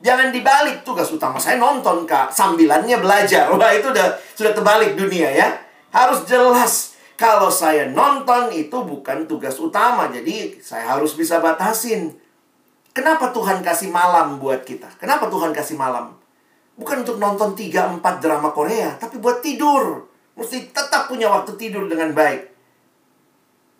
[0.00, 3.48] Jangan dibalik tugas utama saya nonton kak, sambilannya belajar.
[3.52, 5.65] Wah itu udah sudah terbalik dunia ya.
[5.96, 12.12] Harus jelas kalau saya nonton itu bukan tugas utama, jadi saya harus bisa batasin.
[12.92, 14.92] Kenapa Tuhan kasih malam buat kita?
[15.00, 16.12] Kenapa Tuhan kasih malam?
[16.76, 20.04] Bukan untuk nonton 3-4 drama Korea, tapi buat tidur.
[20.36, 22.52] Mesti tetap punya waktu tidur dengan baik.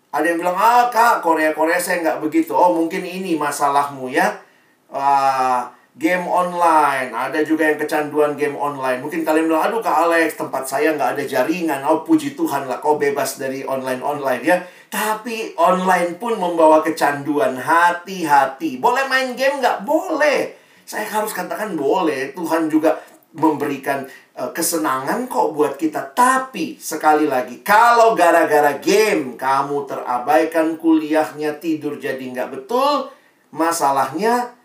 [0.09, 2.57] Ada yang bilang, ah kak, Korea-Korea saya nggak begitu.
[2.57, 4.41] Oh mungkin ini masalahmu ya.
[4.89, 7.09] Wah, game online.
[7.09, 9.01] Ada juga yang kecanduan game online.
[9.01, 11.81] Mungkin kalian bilang, aduh Kak Alex, tempat saya nggak ada jaringan.
[11.83, 14.61] Oh puji Tuhan lah, kau bebas dari online-online ya.
[14.87, 17.57] Tapi online pun membawa kecanduan.
[17.57, 18.77] Hati-hati.
[18.77, 19.83] Boleh main game nggak?
[19.83, 20.55] Boleh.
[20.87, 22.31] Saya harus katakan boleh.
[22.31, 22.95] Tuhan juga
[23.35, 24.05] memberikan
[24.37, 26.13] uh, kesenangan kok buat kita.
[26.13, 33.11] Tapi sekali lagi, kalau gara-gara game kamu terabaikan kuliahnya tidur jadi nggak betul,
[33.51, 34.56] masalahnya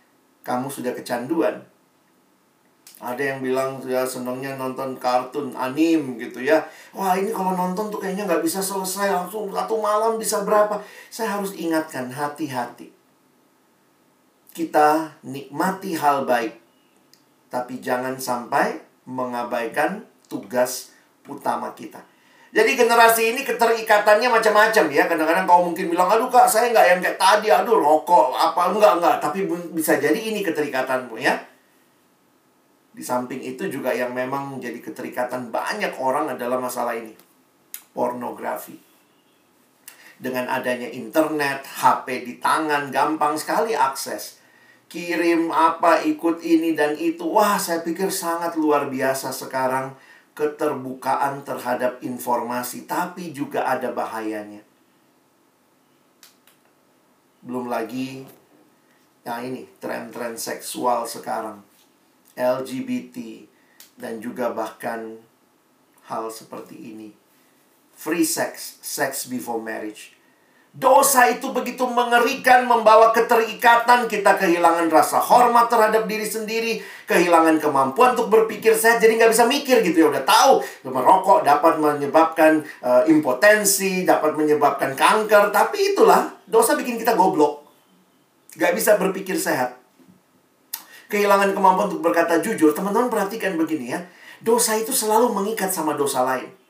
[0.43, 1.63] kamu sudah kecanduan.
[3.03, 6.63] Ada yang bilang ya senangnya nonton kartun anim gitu ya.
[6.95, 10.79] Wah ini kalau nonton tuh kayaknya nggak bisa selesai langsung satu malam bisa berapa.
[11.11, 12.95] Saya harus ingatkan hati-hati.
[14.55, 16.63] Kita nikmati hal baik.
[17.51, 20.95] Tapi jangan sampai mengabaikan tugas
[21.27, 22.12] utama kita.
[22.53, 25.09] Jadi generasi ini keterikatannya macam-macam ya.
[25.09, 29.01] Kadang-kadang kau mungkin bilang, aduh kak saya nggak yang kayak tadi, aduh rokok, apa, enggak,
[29.01, 29.17] enggak.
[29.25, 31.33] Tapi bisa jadi ini keterikatanmu ya.
[32.93, 37.17] Di samping itu juga yang memang menjadi keterikatan banyak orang adalah masalah ini.
[37.97, 38.77] Pornografi.
[40.21, 44.45] Dengan adanya internet, HP di tangan, gampang sekali akses.
[44.93, 47.25] Kirim apa, ikut ini dan itu.
[47.25, 49.97] Wah, saya pikir sangat luar biasa sekarang
[50.33, 54.65] keterbukaan terhadap informasi, tapi juga ada bahayanya.
[57.45, 58.25] Belum lagi,
[59.27, 61.61] yang ini, tren-tren seksual sekarang.
[62.33, 63.45] LGBT,
[64.01, 65.21] dan juga bahkan
[66.09, 67.11] hal seperti ini.
[67.93, 70.12] Free sex, sex before marriage.
[70.73, 78.17] Dosa itu begitu mengerikan membawa keterikatan kita kehilangan rasa hormat terhadap diri sendiri, kehilangan kemampuan
[78.17, 80.07] untuk berpikir sehat, jadi nggak bisa mikir gitu ya.
[80.09, 87.21] Udah tahu merokok dapat menyebabkan uh, impotensi, dapat menyebabkan kanker, tapi itulah dosa bikin kita
[87.21, 87.69] goblok,
[88.57, 89.77] nggak bisa berpikir sehat.
[91.13, 94.01] Kehilangan kemampuan untuk berkata jujur, teman-teman perhatikan begini ya,
[94.41, 96.62] dosa itu selalu mengikat sama dosa lain.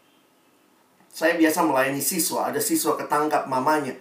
[1.13, 3.93] Saya biasa melayani siswa, ada siswa ketangkap mamanya.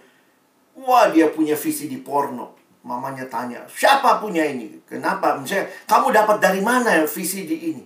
[0.72, 2.56] Wah, dia punya visi di porno.
[2.82, 4.80] Mamanya tanya, siapa punya ini?
[4.88, 5.36] Kenapa?
[5.38, 7.84] Misalnya, kamu dapat dari mana visi di ini?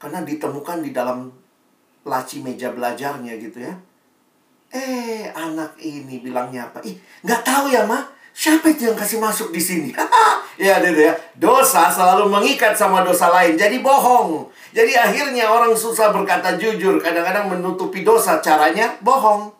[0.00, 1.30] Karena ditemukan di dalam
[2.02, 3.74] laci meja belajarnya gitu ya.
[4.72, 6.80] Eh, anak ini bilangnya apa?
[6.82, 8.00] Ih, nggak tahu ya, Ma.
[8.32, 9.90] Siapa itu yang kasih masuk di sini?
[10.60, 11.14] ya, gitu ya.
[11.36, 13.60] Dosa selalu mengikat sama dosa lain.
[13.60, 14.48] Jadi bohong.
[14.72, 16.96] Jadi akhirnya orang susah berkata jujur.
[16.96, 18.40] Kadang-kadang menutupi dosa.
[18.40, 19.52] Caranya bohong.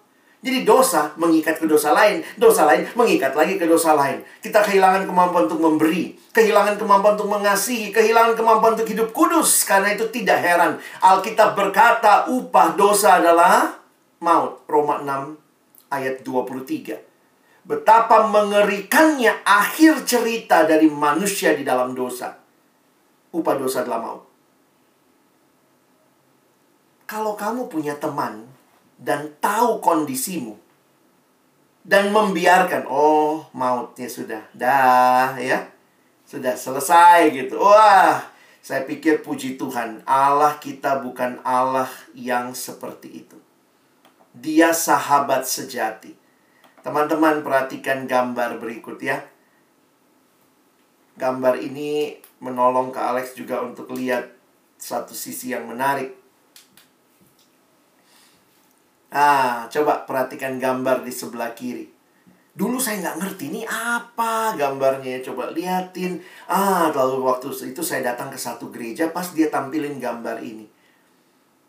[0.42, 2.24] Jadi dosa mengikat ke dosa lain.
[2.34, 4.24] Dosa lain mengikat lagi ke dosa lain.
[4.40, 6.18] Kita kehilangan kemampuan untuk memberi.
[6.32, 7.92] Kehilangan kemampuan untuk mengasihi.
[7.92, 9.68] Kehilangan kemampuan untuk hidup kudus.
[9.68, 10.80] Karena itu tidak heran.
[11.04, 13.78] Alkitab berkata upah dosa adalah
[14.24, 14.64] maut.
[14.64, 17.11] Roma 6 ayat 23.
[17.62, 22.34] Betapa mengerikannya akhir cerita dari manusia di dalam dosa.
[23.30, 24.24] Upah dosa adalah maut.
[27.06, 28.50] Kalau kamu punya teman
[28.98, 30.58] dan tahu kondisimu
[31.82, 35.66] dan membiarkan oh mautnya sudah dah ya
[36.22, 38.22] sudah selesai gitu wah
[38.62, 43.34] saya pikir puji Tuhan Allah kita bukan Allah yang seperti itu
[44.30, 46.14] dia sahabat sejati
[46.82, 49.22] teman-teman perhatikan gambar berikut ya
[51.16, 54.26] gambar ini menolong ke Alex juga untuk lihat
[54.78, 56.22] satu sisi yang menarik
[59.12, 61.84] Ah, coba perhatikan gambar di sebelah kiri.
[62.56, 65.20] Dulu saya nggak ngerti ini apa gambarnya.
[65.20, 66.16] Coba liatin.
[66.48, 70.64] Ah, lalu waktu itu saya datang ke satu gereja pas dia tampilin gambar ini.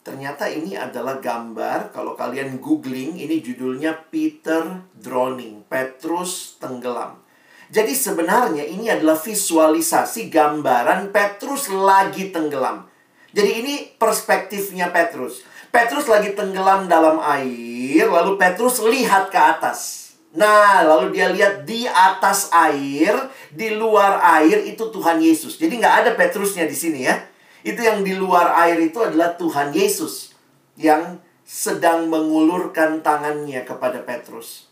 [0.03, 7.23] Ternyata ini adalah gambar, kalau kalian googling, ini judulnya Peter Drowning, Petrus tenggelam.
[7.71, 12.83] Jadi sebenarnya ini adalah visualisasi gambaran Petrus lagi tenggelam.
[13.31, 15.41] Jadi ini perspektifnya Petrus.
[15.71, 20.11] Petrus lagi tenggelam dalam air, lalu Petrus lihat ke atas.
[20.35, 23.15] Nah, lalu dia lihat di atas air,
[23.49, 25.57] di luar air itu Tuhan Yesus.
[25.57, 27.32] Jadi nggak ada Petrusnya di sini ya.
[27.63, 30.35] Itu yang di luar air itu adalah Tuhan Yesus
[30.75, 34.67] yang sedang mengulurkan tangannya kepada Petrus.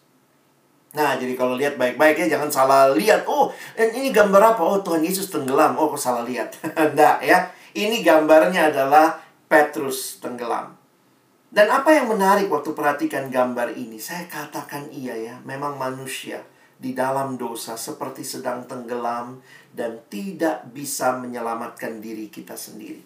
[0.91, 3.23] Nah, jadi kalau lihat baik-baik ya, jangan salah lihat.
[3.23, 3.47] Oh,
[3.79, 4.61] ini gambar apa?
[4.61, 5.79] Oh, Tuhan Yesus tenggelam.
[5.79, 6.51] Oh, kok salah lihat?
[6.75, 7.47] Enggak ya.
[7.71, 10.75] Ini gambarnya adalah Petrus tenggelam.
[11.47, 13.99] Dan apa yang menarik waktu perhatikan gambar ini?
[13.99, 16.43] Saya katakan iya ya, memang manusia
[16.81, 19.37] di dalam dosa seperti sedang tenggelam
[19.69, 23.05] dan tidak bisa menyelamatkan diri kita sendiri.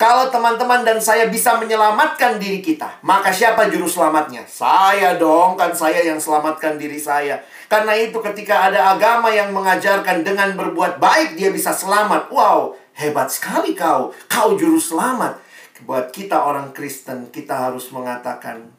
[0.00, 4.48] Kalau teman-teman dan saya bisa menyelamatkan diri kita, maka siapa juru selamatnya?
[4.48, 7.36] Saya dong, kan saya yang selamatkan diri saya.
[7.68, 12.32] Karena itu ketika ada agama yang mengajarkan dengan berbuat baik dia bisa selamat.
[12.32, 14.16] Wow, hebat sekali kau.
[14.24, 15.36] Kau juru selamat.
[15.84, 18.72] Buat kita orang Kristen, kita harus mengatakan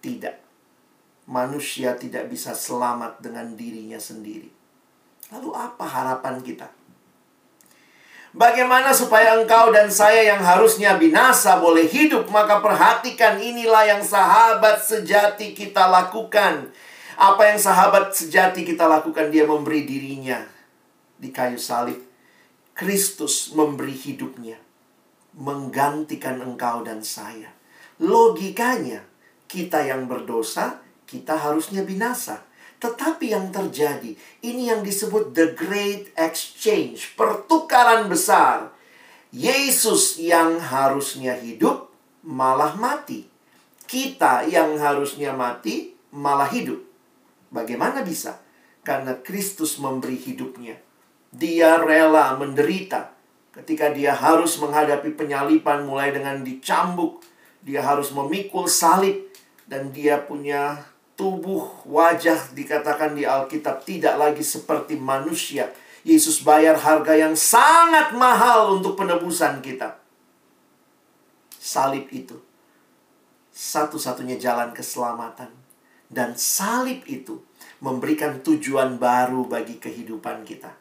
[0.00, 0.43] tidak.
[1.24, 4.52] Manusia tidak bisa selamat dengan dirinya sendiri.
[5.32, 6.68] Lalu apa harapan kita?
[8.34, 12.26] Bagaimana supaya engkau dan saya yang harusnya binasa boleh hidup?
[12.28, 16.68] Maka perhatikan inilah yang sahabat sejati kita lakukan.
[17.14, 19.30] Apa yang sahabat sejati kita lakukan?
[19.30, 20.42] Dia memberi dirinya
[21.14, 22.02] di kayu salib.
[22.74, 24.58] Kristus memberi hidupnya
[25.38, 27.50] menggantikan engkau dan saya.
[28.02, 29.06] Logikanya,
[29.46, 32.44] kita yang berdosa, kita harusnya binasa.
[32.82, 34.12] Tetapi yang terjadi,
[34.44, 38.74] ini yang disebut the great exchange, pertukaran besar.
[39.32, 41.90] Yesus yang harusnya hidup
[42.22, 43.26] malah mati.
[43.88, 46.80] Kita yang harusnya mati malah hidup.
[47.48, 48.38] Bagaimana bisa?
[48.84, 50.76] Karena Kristus memberi hidupnya.
[51.34, 53.14] Dia rela menderita
[53.54, 57.22] ketika dia harus menghadapi penyalipan mulai dengan dicambuk,
[57.62, 59.30] dia harus memikul salib
[59.70, 60.82] dan dia punya
[61.14, 65.70] tubuh wajah dikatakan di Alkitab tidak lagi seperti manusia.
[66.04, 69.96] Yesus bayar harga yang sangat mahal untuk penebusan kita.
[71.56, 72.36] Salib itu
[73.54, 75.48] satu-satunya jalan keselamatan
[76.12, 77.40] dan salib itu
[77.80, 80.76] memberikan tujuan baru bagi kehidupan kita.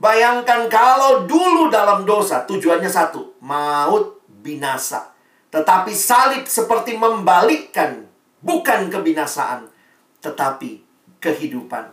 [0.00, 5.12] Bayangkan kalau dulu dalam dosa tujuannya satu, maut binasa.
[5.52, 8.05] Tetapi salib seperti membalikkan
[8.46, 9.66] bukan kebinasaan,
[10.22, 10.86] tetapi
[11.18, 11.90] kehidupan.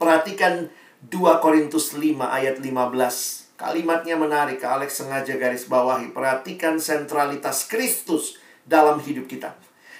[0.00, 0.72] Perhatikan
[1.04, 3.60] 2 Korintus 5 ayat 15.
[3.60, 6.10] Kalimatnya menarik, Alex sengaja garis bawahi.
[6.10, 9.52] Perhatikan sentralitas Kristus dalam hidup kita.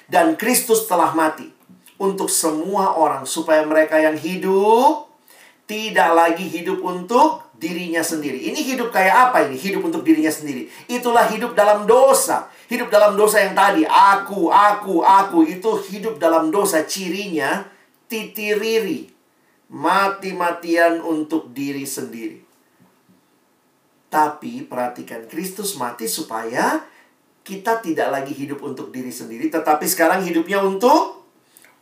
[0.09, 1.53] Dan Kristus telah mati
[2.01, 5.09] untuk semua orang supaya mereka yang hidup
[5.65, 8.51] tidak lagi hidup untuk dirinya sendiri.
[8.53, 9.57] Ini hidup kayak apa ini?
[9.57, 10.69] Hidup untuk dirinya sendiri.
[10.91, 12.51] Itulah hidup dalam dosa.
[12.75, 16.83] Hidup dalam dosa yang tadi, aku, aku, aku, itu hidup dalam dosa.
[16.83, 17.63] Cirinya
[18.11, 19.15] titiriri.
[19.71, 22.43] Mati-matian untuk diri sendiri.
[24.11, 26.83] Tapi perhatikan, Kristus mati supaya
[27.47, 31.23] kita tidak lagi hidup untuk diri sendiri, tetapi sekarang hidupnya untuk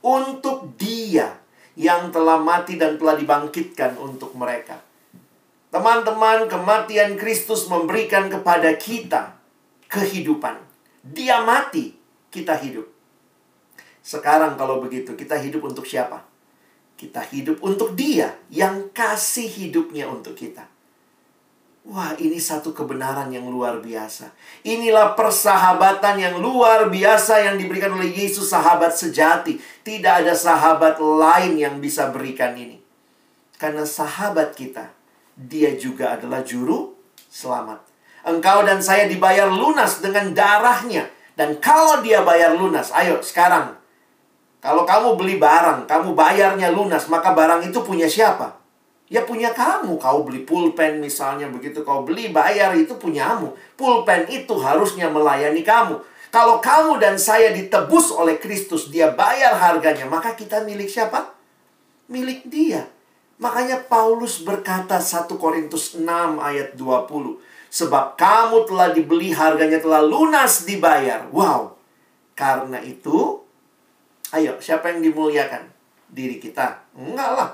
[0.04, 1.40] untuk Dia
[1.72, 4.76] yang telah mati dan telah dibangkitkan untuk mereka.
[5.72, 9.40] Teman-teman, kematian Kristus memberikan kepada kita
[9.88, 10.71] kehidupan.
[11.02, 11.98] Dia mati,
[12.30, 12.86] kita hidup.
[14.02, 16.22] Sekarang kalau begitu, kita hidup untuk siapa?
[16.94, 20.70] Kita hidup untuk Dia yang kasih hidupnya untuk kita.
[21.82, 24.30] Wah, ini satu kebenaran yang luar biasa.
[24.62, 29.58] Inilah persahabatan yang luar biasa yang diberikan oleh Yesus, sahabat sejati.
[29.82, 32.78] Tidak ada sahabat lain yang bisa berikan ini.
[33.58, 34.94] Karena sahabat kita,
[35.34, 36.94] dia juga adalah juru
[37.26, 37.91] selamat.
[38.22, 41.10] Engkau dan saya dibayar lunas dengan darahnya.
[41.34, 43.74] Dan kalau dia bayar lunas, ayo sekarang.
[44.62, 48.62] Kalau kamu beli barang, kamu bayarnya lunas, maka barang itu punya siapa?
[49.10, 49.98] Ya punya kamu.
[49.98, 53.52] Kau beli pulpen misalnya begitu kau beli bayar itu punyamu.
[53.74, 55.98] Pulpen itu harusnya melayani kamu.
[56.32, 61.28] Kalau kamu dan saya ditebus oleh Kristus, dia bayar harganya, maka kita milik siapa?
[62.08, 62.88] Milik dia.
[63.36, 66.06] Makanya Paulus berkata 1 Korintus 6
[66.40, 67.51] ayat 20.
[67.72, 71.24] Sebab kamu telah dibeli harganya telah lunas dibayar.
[71.32, 71.72] Wow.
[72.36, 73.40] Karena itu,
[74.36, 75.72] ayo siapa yang dimuliakan?
[76.12, 76.84] Diri kita?
[76.92, 77.50] Enggak lah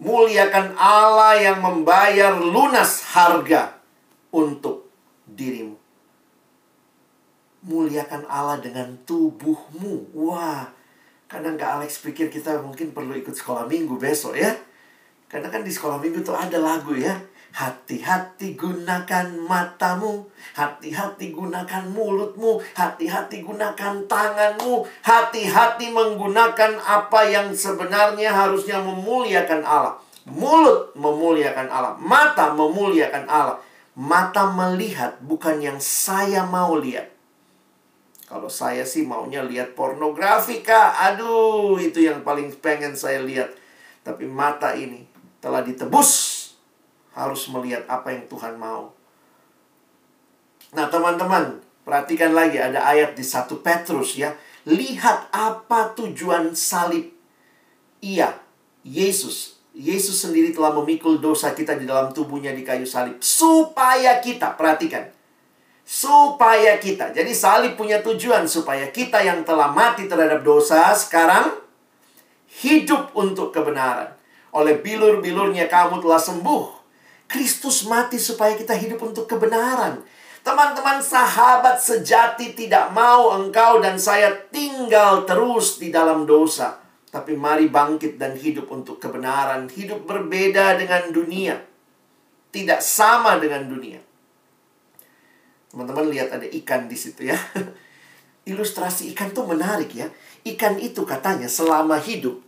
[0.00, 3.76] Muliakan Allah yang membayar lunas harga
[4.32, 4.88] untuk
[5.28, 5.76] dirimu.
[7.68, 10.16] Muliakan Allah dengan tubuhmu.
[10.16, 10.72] Wah,
[11.28, 14.56] kadang Kak Alex pikir kita mungkin perlu ikut sekolah minggu besok ya.
[15.28, 17.20] Karena kan di sekolah minggu tuh ada lagu ya.
[17.50, 20.22] Hati-hati gunakan matamu,
[20.54, 29.98] hati-hati gunakan mulutmu, hati-hati gunakan tanganmu, hati-hati menggunakan apa yang sebenarnya harusnya memuliakan Allah.
[30.30, 33.58] Mulut memuliakan Allah, mata memuliakan Allah.
[33.98, 37.10] Mata melihat bukan yang saya mau lihat.
[38.30, 43.50] Kalau saya sih maunya lihat pornografi kak, aduh itu yang paling pengen saya lihat.
[44.06, 45.02] Tapi mata ini
[45.42, 46.39] telah ditebus
[47.14, 48.94] harus melihat apa yang Tuhan mau.
[50.70, 54.30] Nah, teman-teman, perhatikan lagi ada ayat di satu Petrus ya.
[54.68, 57.10] Lihat apa tujuan salib.
[57.98, 58.38] Iya,
[58.86, 59.58] Yesus.
[59.70, 63.18] Yesus sendiri telah memikul dosa kita di dalam tubuhnya di kayu salib.
[63.18, 65.10] Supaya kita, perhatikan.
[65.82, 67.10] Supaya kita.
[67.10, 71.50] Jadi salib punya tujuan supaya kita yang telah mati terhadap dosa sekarang
[72.62, 74.14] hidup untuk kebenaran.
[74.54, 76.79] Oleh bilur-bilurnya kamu telah sembuh
[77.30, 80.02] Kristus mati supaya kita hidup untuk kebenaran.
[80.42, 86.82] Teman-teman sahabat sejati tidak mau engkau dan saya tinggal terus di dalam dosa.
[87.06, 89.70] Tapi mari bangkit dan hidup untuk kebenaran.
[89.70, 91.54] Hidup berbeda dengan dunia.
[92.50, 94.02] Tidak sama dengan dunia.
[95.70, 97.38] Teman-teman lihat ada ikan di situ ya.
[98.50, 100.10] Ilustrasi ikan tuh menarik ya.
[100.42, 102.42] Ikan itu katanya selama hidup.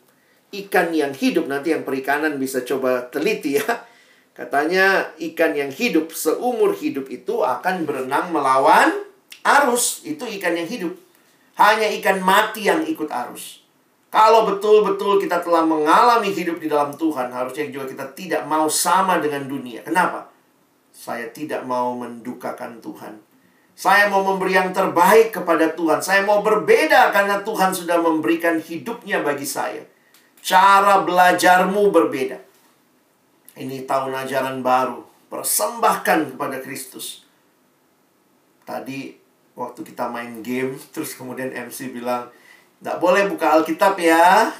[0.51, 3.92] Ikan yang hidup nanti yang perikanan bisa coba teliti ya
[4.33, 9.05] Katanya ikan yang hidup seumur hidup itu akan berenang melawan
[9.45, 10.01] arus.
[10.09, 10.97] Itu ikan yang hidup.
[11.61, 13.61] Hanya ikan mati yang ikut arus.
[14.13, 19.17] Kalau betul-betul kita telah mengalami hidup di dalam Tuhan, harusnya juga kita tidak mau sama
[19.21, 19.81] dengan dunia.
[19.81, 20.29] Kenapa?
[20.93, 23.17] Saya tidak mau mendukakan Tuhan.
[23.73, 26.05] Saya mau memberi yang terbaik kepada Tuhan.
[26.05, 29.81] Saya mau berbeda karena Tuhan sudah memberikan hidupnya bagi saya.
[30.45, 32.52] Cara belajarmu berbeda.
[33.57, 35.05] Ini tahun ajaran baru.
[35.29, 37.25] Persembahkan kepada Kristus.
[38.65, 39.17] Tadi
[39.53, 42.29] waktu kita main game, terus kemudian MC bilang,
[42.83, 44.51] Nggak boleh buka Alkitab ya.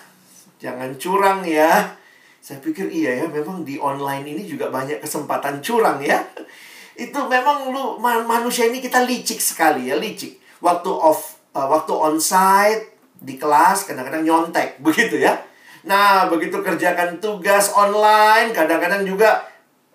[0.63, 1.99] Jangan curang ya.
[2.43, 6.23] Saya pikir iya ya, memang di online ini juga banyak kesempatan curang ya.
[6.95, 10.39] Itu memang lu manusia ini kita licik sekali ya, licik.
[10.63, 15.39] Waktu off, uh, waktu onsite di kelas kadang-kadang nyontek begitu ya
[15.83, 19.43] Nah, begitu kerjakan tugas online, kadang-kadang juga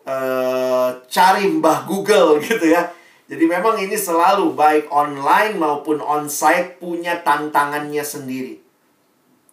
[0.03, 2.91] uh, cari mbah Google gitu ya.
[3.27, 8.63] Jadi memang ini selalu baik online maupun onsite punya tantangannya sendiri.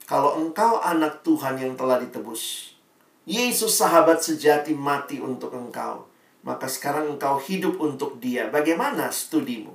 [0.07, 2.75] Kalau engkau anak Tuhan yang telah ditebus,
[3.27, 6.07] Yesus sahabat sejati mati untuk engkau,
[6.47, 8.47] maka sekarang engkau hidup untuk dia.
[8.47, 9.75] Bagaimana studimu?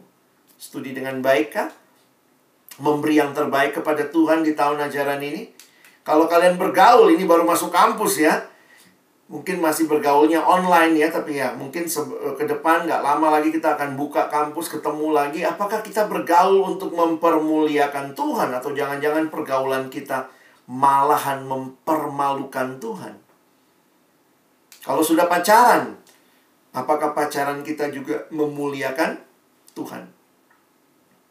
[0.56, 1.74] Studi dengan baikkah?
[2.80, 5.59] Memberi yang terbaik kepada Tuhan di tahun ajaran ini?
[6.10, 8.34] Kalau kalian bergaul, ini baru masuk kampus ya.
[9.30, 11.86] Mungkin masih bergaulnya online ya, tapi ya mungkin
[12.34, 15.46] ke depan nggak lama lagi kita akan buka kampus, ketemu lagi.
[15.46, 20.34] Apakah kita bergaul untuk mempermuliakan Tuhan atau jangan-jangan pergaulan kita
[20.66, 23.14] malahan mempermalukan Tuhan?
[24.82, 25.94] Kalau sudah pacaran,
[26.74, 29.14] apakah pacaran kita juga memuliakan
[29.78, 30.10] Tuhan?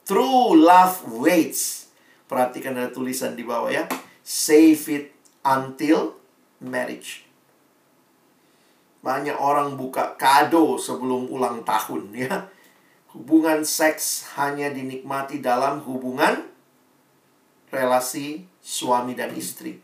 [0.06, 1.90] True love waits.
[2.30, 3.82] Perhatikan ada tulisan di bawah ya
[4.28, 5.06] save it
[5.40, 6.12] until
[6.60, 7.24] marriage.
[9.00, 12.52] Banyak orang buka kado sebelum ulang tahun ya.
[13.16, 16.44] Hubungan seks hanya dinikmati dalam hubungan
[17.72, 19.80] relasi suami dan istri.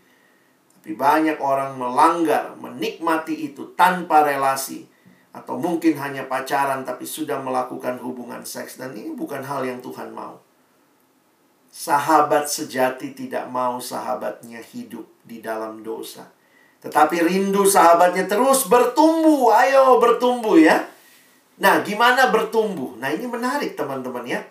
[0.76, 4.84] Tapi banyak orang melanggar, menikmati itu tanpa relasi.
[5.32, 8.76] Atau mungkin hanya pacaran tapi sudah melakukan hubungan seks.
[8.76, 10.43] Dan ini bukan hal yang Tuhan mau.
[11.74, 16.22] Sahabat sejati tidak mau sahabatnya hidup di dalam dosa.
[16.78, 19.50] Tetapi rindu sahabatnya terus bertumbuh.
[19.50, 20.86] Ayo bertumbuh ya.
[21.58, 22.94] Nah, gimana bertumbuh?
[23.02, 24.46] Nah, ini menarik teman-teman ya.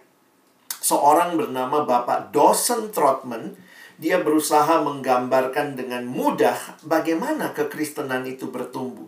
[0.83, 3.55] Seorang bernama Bapak Dawson Trotman,
[3.95, 9.07] dia berusaha menggambarkan dengan mudah bagaimana kekristenan itu bertumbuh.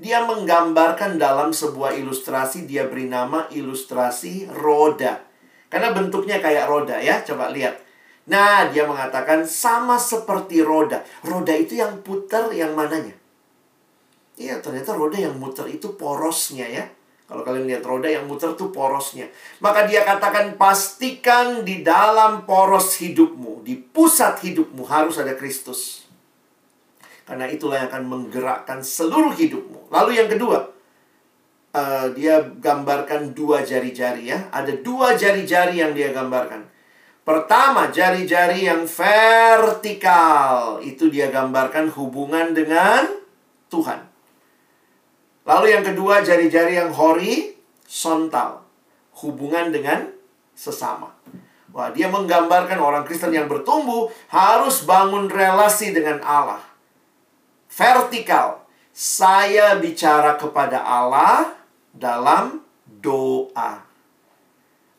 [0.00, 5.28] Dia menggambarkan dalam sebuah ilustrasi, dia beri nama ilustrasi roda.
[5.70, 7.78] Karena bentuknya kayak roda ya, coba lihat.
[8.26, 11.00] Nah, dia mengatakan sama seperti roda.
[11.22, 13.14] Roda itu yang putar yang mananya?
[14.34, 16.84] Iya, ternyata roda yang muter itu porosnya ya.
[17.30, 19.30] Kalau kalian lihat roda yang muter tuh porosnya.
[19.62, 26.10] Maka dia katakan pastikan di dalam poros hidupmu, di pusat hidupmu harus ada Kristus.
[27.22, 29.94] Karena itulah yang akan menggerakkan seluruh hidupmu.
[29.94, 30.74] Lalu yang kedua,
[31.74, 34.50] uh, dia gambarkan dua jari-jari ya.
[34.50, 36.66] Ada dua jari-jari yang dia gambarkan.
[37.20, 40.80] Pertama, jari-jari yang vertikal.
[40.82, 43.06] Itu dia gambarkan hubungan dengan
[43.70, 44.02] Tuhan.
[45.46, 48.66] Lalu yang kedua, jari-jari yang horizontal.
[49.20, 50.10] Hubungan dengan
[50.56, 51.12] sesama.
[51.70, 56.58] Wah, dia menggambarkan orang Kristen yang bertumbuh harus bangun relasi dengan Allah.
[57.70, 58.66] Vertikal.
[58.90, 61.59] Saya bicara kepada Allah
[61.94, 63.82] dalam doa.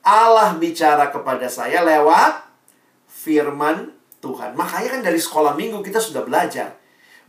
[0.02, 2.42] Allah bicara kepada saya lewat
[3.06, 4.58] firman Tuhan.
[4.58, 6.78] Makanya kan dari sekolah minggu kita sudah belajar.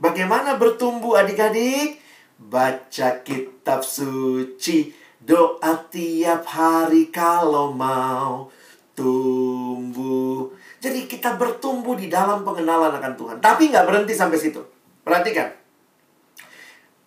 [0.00, 2.00] Bagaimana bertumbuh adik-adik?
[2.42, 4.90] Baca kitab suci,
[5.22, 8.50] doa tiap hari kalau mau
[8.96, 10.50] tumbuh.
[10.82, 13.36] Jadi kita bertumbuh di dalam pengenalan akan Tuhan.
[13.38, 14.58] Tapi nggak berhenti sampai situ.
[15.06, 15.54] Perhatikan.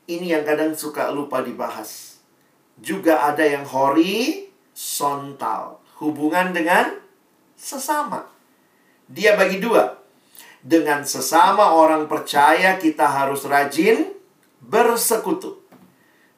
[0.05, 2.14] Ini yang kadang suka lupa dibahas.
[2.79, 4.59] Juga ada yang horizontal.
[5.99, 6.91] Hubungan dengan
[7.55, 8.27] sesama.
[9.07, 9.95] Dia bagi dua.
[10.65, 14.11] Dengan sesama orang percaya kita harus rajin
[14.59, 15.61] bersekutu.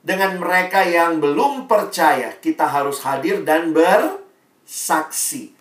[0.08, 5.52] Dengan mereka yang belum percaya, kita harus hadir dan bersaksi.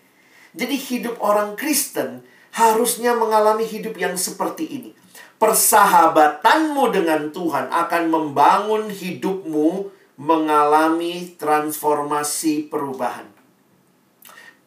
[0.55, 2.23] Jadi hidup orang Kristen
[2.55, 4.91] harusnya mengalami hidup yang seperti ini.
[5.37, 13.29] Persahabatanmu dengan Tuhan akan membangun hidupmu mengalami transformasi perubahan.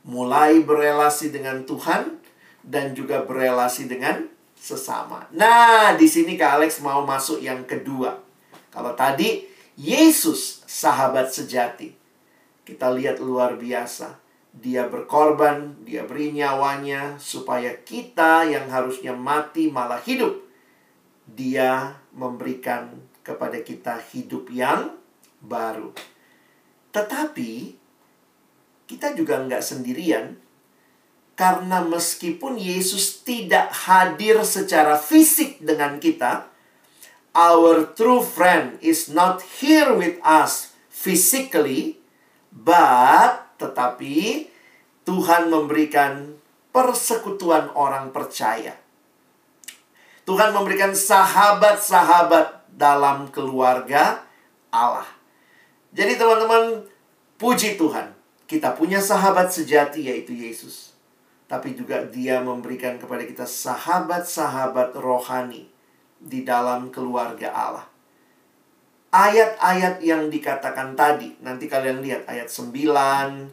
[0.07, 2.23] Mulai berelasi dengan Tuhan
[2.63, 4.25] dan juga berelasi dengan
[4.55, 5.27] sesama.
[5.35, 8.17] Nah, di sini Kak Alex mau masuk yang kedua.
[8.71, 11.97] Kalau tadi Yesus sahabat sejati.
[12.69, 14.21] Kita lihat luar biasa.
[14.53, 20.37] Dia berkorban, dia beri nyawanya supaya kita yang harusnya mati malah hidup.
[21.25, 22.93] Dia memberikan
[23.25, 25.00] kepada kita hidup yang
[25.41, 25.93] baru.
[26.93, 27.77] Tetapi
[28.87, 30.37] kita juga nggak sendirian
[31.41, 36.53] karena meskipun Yesus tidak hadir secara fisik dengan kita,
[37.33, 41.97] our true friend is not here with us physically,
[42.53, 44.49] but tetapi
[45.09, 46.37] Tuhan memberikan
[46.77, 48.77] persekutuan orang percaya.
[50.29, 54.23] Tuhan memberikan sahabat-sahabat dalam keluarga
[54.69, 55.20] Allah.
[55.91, 56.87] Jadi teman-teman,
[57.39, 58.15] puji Tuhan,
[58.47, 60.91] kita punya sahabat sejati yaitu Yesus
[61.51, 65.67] tapi juga dia memberikan kepada kita sahabat-sahabat rohani
[66.23, 67.87] di dalam keluarga Allah.
[69.11, 73.51] Ayat-ayat yang dikatakan tadi, nanti kalian lihat ayat 9,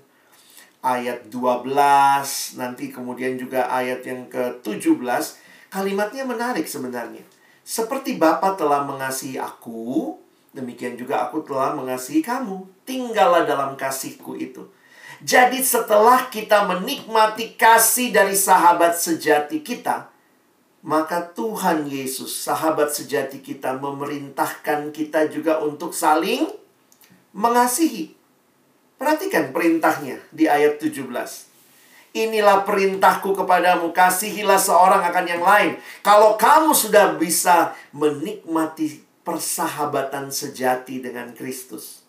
[0.86, 5.26] ayat 12, nanti kemudian juga ayat yang ke-17,
[5.74, 7.26] kalimatnya menarik sebenarnya.
[7.66, 10.22] Seperti Bapa telah mengasihi aku,
[10.58, 12.66] demikian juga aku telah mengasihi kamu.
[12.82, 14.66] Tinggallah dalam kasihku itu.
[15.22, 20.10] Jadi setelah kita menikmati kasih dari sahabat sejati kita,
[20.86, 26.46] maka Tuhan Yesus, sahabat sejati kita, memerintahkan kita juga untuk saling
[27.34, 28.14] mengasihi.
[28.98, 31.06] Perhatikan perintahnya di ayat 17.
[32.18, 35.72] Inilah perintahku kepadamu, kasihilah seorang akan yang lain.
[36.02, 42.08] Kalau kamu sudah bisa menikmati persahabatan sejati dengan Kristus,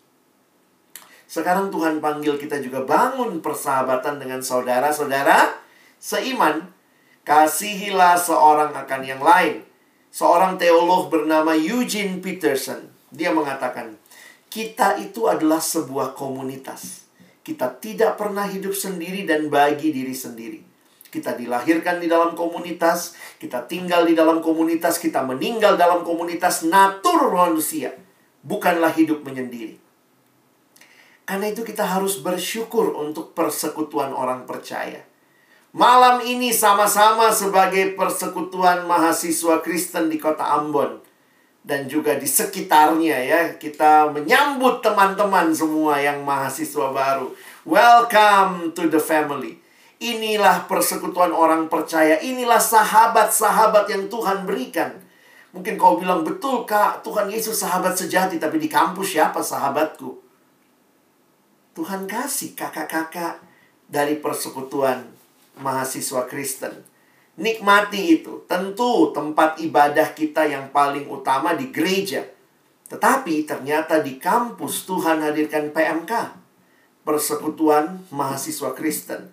[1.29, 5.61] sekarang Tuhan panggil kita juga bangun persahabatan dengan saudara-saudara
[6.01, 6.73] seiman.
[7.21, 9.61] Kasihilah seorang akan yang lain.
[10.09, 12.89] Seorang teolog bernama Eugene Peterson.
[13.13, 13.93] Dia mengatakan,
[14.49, 17.05] kita itu adalah sebuah komunitas.
[17.45, 20.68] Kita tidak pernah hidup sendiri dan bagi diri sendiri.
[21.09, 27.33] Kita dilahirkan di dalam komunitas, kita tinggal di dalam komunitas, kita meninggal dalam komunitas natur
[27.33, 27.97] manusia.
[28.45, 29.81] Bukanlah hidup menyendiri.
[31.25, 35.05] Karena itu kita harus bersyukur untuk persekutuan orang percaya.
[35.69, 40.97] Malam ini sama-sama sebagai persekutuan mahasiswa Kristen di kota Ambon
[41.61, 43.41] dan juga di sekitarnya ya.
[43.61, 47.29] Kita menyambut teman-teman semua yang mahasiswa baru.
[47.61, 49.58] Welcome to the family.
[49.99, 52.23] Inilah persekutuan orang percaya.
[52.23, 54.95] Inilah sahabat-sahabat yang Tuhan berikan.
[55.51, 58.39] Mungkin kau bilang, betul kak, Tuhan Yesus sahabat sejati.
[58.39, 60.15] Tapi di kampus siapa sahabatku?
[61.75, 63.43] Tuhan kasih kakak-kakak
[63.91, 65.03] dari persekutuan
[65.59, 66.79] mahasiswa Kristen.
[67.39, 68.43] Nikmati itu.
[68.47, 72.23] Tentu tempat ibadah kita yang paling utama di gereja.
[72.87, 76.11] Tetapi ternyata di kampus Tuhan hadirkan PMK.
[77.03, 79.31] Persekutuan Mahasiswa Kristen.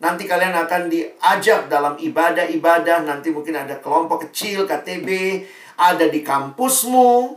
[0.00, 3.04] Nanti kalian akan diajak dalam ibadah-ibadah.
[3.04, 5.08] Nanti mungkin ada kelompok kecil, KTB.
[5.76, 7.36] Ada di kampusmu.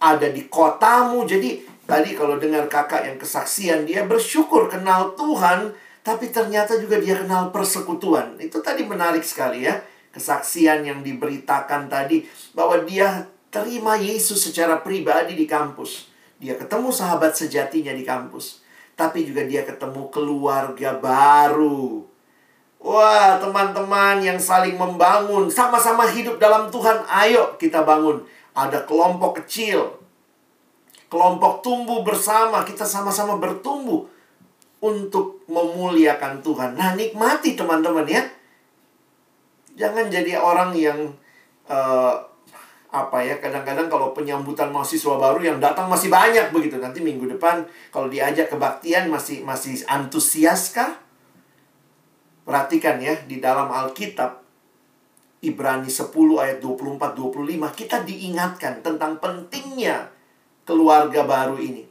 [0.00, 1.28] Ada di kotamu.
[1.28, 3.84] Jadi tadi kalau dengar kakak yang kesaksian.
[3.84, 5.76] Dia bersyukur kenal Tuhan.
[6.00, 8.40] Tapi ternyata juga dia kenal persekutuan.
[8.40, 9.76] Itu tadi menarik sekali ya.
[10.08, 12.24] Kesaksian yang diberitakan tadi.
[12.56, 16.08] Bahwa dia terima Yesus secara pribadi di kampus.
[16.40, 18.57] Dia ketemu sahabat sejatinya di kampus.
[18.98, 22.02] Tapi juga dia ketemu keluarga baru.
[22.82, 27.06] Wah, teman-teman yang saling membangun, sama-sama hidup dalam Tuhan.
[27.06, 28.26] Ayo kita bangun.
[28.58, 30.02] Ada kelompok kecil.
[31.06, 34.10] Kelompok tumbuh bersama, kita sama-sama bertumbuh
[34.82, 36.74] untuk memuliakan Tuhan.
[36.74, 38.22] Nah, nikmati teman-teman ya.
[39.78, 41.14] Jangan jadi orang yang
[41.70, 42.18] uh,
[42.88, 46.80] apa ya kadang-kadang kalau penyambutan mahasiswa baru yang datang masih banyak begitu.
[46.80, 50.96] Nanti minggu depan kalau diajak kebaktian masih masih antusias kah?
[52.48, 54.40] Perhatikan ya di dalam Alkitab
[55.44, 56.08] Ibrani 10
[56.40, 60.08] ayat 24 25 kita diingatkan tentang pentingnya
[60.64, 61.84] keluarga baru ini.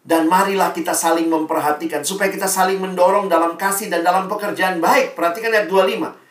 [0.00, 5.12] Dan marilah kita saling memperhatikan supaya kita saling mendorong dalam kasih dan dalam pekerjaan baik.
[5.12, 6.29] Perhatikan ayat 25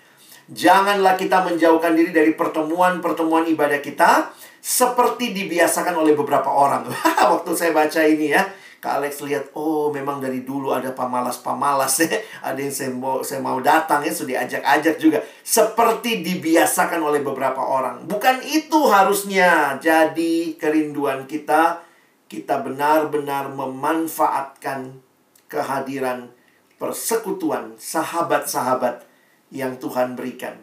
[0.50, 6.90] Janganlah kita menjauhkan diri dari pertemuan-pertemuan ibadah kita seperti dibiasakan oleh beberapa orang.
[7.38, 8.50] Waktu saya baca ini ya,
[8.82, 12.18] Kak Alex lihat, oh memang dari dulu ada pamalas-pamalas ya.
[12.50, 15.20] Ada yang saya mau, saya mau datang ya, sudah diajak-ajak juga.
[15.46, 18.10] Seperti dibiasakan oleh beberapa orang.
[18.10, 21.86] Bukan itu harusnya jadi kerinduan kita.
[22.30, 25.02] Kita benar-benar memanfaatkan
[25.50, 26.30] kehadiran
[26.78, 29.09] persekutuan sahabat-sahabat
[29.50, 30.58] yang Tuhan berikan.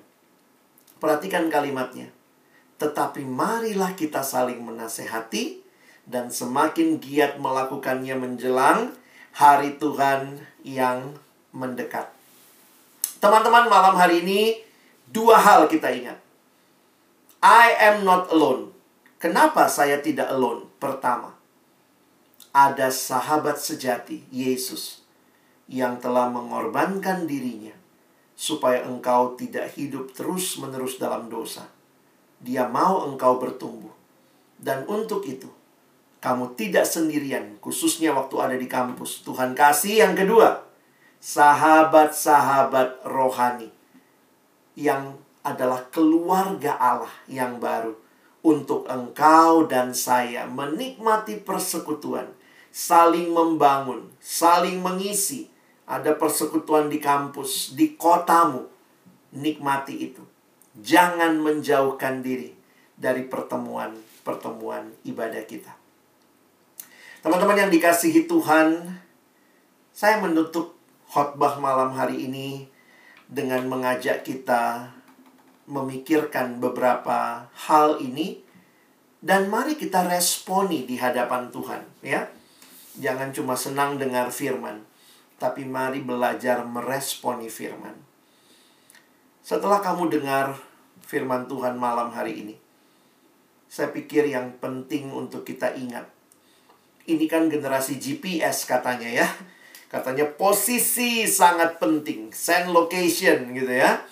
[1.03, 2.11] Perhatikan kalimatnya.
[2.77, 5.65] Tetapi marilah kita saling menasehati
[6.07, 8.95] dan semakin giat melakukannya menjelang
[9.35, 11.19] hari Tuhan yang
[11.51, 12.09] mendekat.
[13.19, 14.61] Teman-teman, malam hari ini
[15.09, 16.21] dua hal kita ingat.
[17.41, 18.73] I am not alone.
[19.17, 20.69] Kenapa saya tidak alone?
[20.77, 21.33] Pertama,
[22.53, 25.01] ada sahabat sejati, Yesus,
[25.65, 27.86] yang telah mengorbankan dirinya
[28.37, 31.65] supaya engkau tidak hidup terus-menerus dalam dosa.
[32.37, 33.97] Dia mau engkau bertumbuh.
[34.61, 35.49] Dan untuk itu,
[36.21, 39.25] kamu tidak sendirian, khususnya waktu ada di kampus.
[39.25, 40.69] Tuhan kasih yang kedua,
[41.21, 43.73] sahabat-sahabat rohani
[44.77, 47.97] yang adalah keluarga Allah yang baru
[48.45, 52.31] untuk engkau dan saya menikmati persekutuan,
[52.71, 55.51] saling membangun, saling mengisi,
[55.87, 58.67] ada persekutuan di kampus, di kotamu.
[59.37, 60.23] Nikmati itu.
[60.77, 62.53] Jangan menjauhkan diri
[62.99, 65.73] dari pertemuan-pertemuan ibadah kita.
[67.23, 68.87] Teman-teman yang dikasihi Tuhan,
[69.93, 70.77] saya menutup
[71.11, 72.69] khotbah malam hari ini
[73.27, 74.95] dengan mengajak kita
[75.67, 78.41] memikirkan beberapa hal ini
[79.19, 82.31] dan mari kita responi di hadapan Tuhan ya.
[82.97, 84.96] Jangan cuma senang dengar firman
[85.37, 87.97] tapi mari belajar meresponi firman.
[89.45, 90.57] Setelah kamu dengar
[91.05, 92.55] firman Tuhan malam hari ini,
[93.69, 96.09] saya pikir yang penting untuk kita ingat.
[97.07, 99.29] Ini kan generasi GPS katanya ya.
[99.87, 104.03] Katanya posisi sangat penting, send location gitu ya.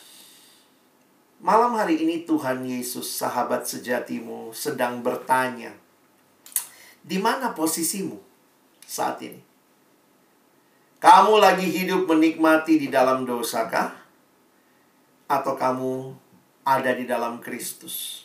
[1.43, 5.75] Malam hari ini Tuhan Yesus, sahabat sejatimu, sedang bertanya,
[7.05, 8.17] di mana posisimu
[8.87, 9.54] saat ini?
[11.05, 13.93] Kamu lagi hidup menikmati di dalam dosakah?
[15.29, 16.17] Atau kamu
[16.65, 18.25] ada di dalam Kristus?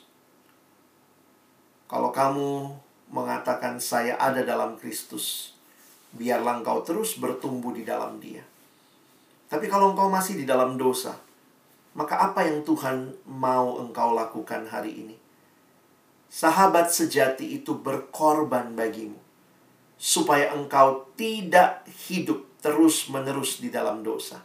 [1.92, 2.72] Kalau kamu
[3.12, 5.60] mengatakan saya ada dalam Kristus,
[6.16, 8.48] biarlah engkau terus bertumbuh di dalam dia.
[9.52, 11.20] Tapi kalau engkau masih di dalam dosa,
[12.00, 15.16] maka apa yang Tuhan mau engkau lakukan hari ini?
[16.32, 19.20] Sahabat sejati itu berkorban bagimu,
[20.00, 24.44] supaya engkau tidak hidup terus-menerus di dalam dosa.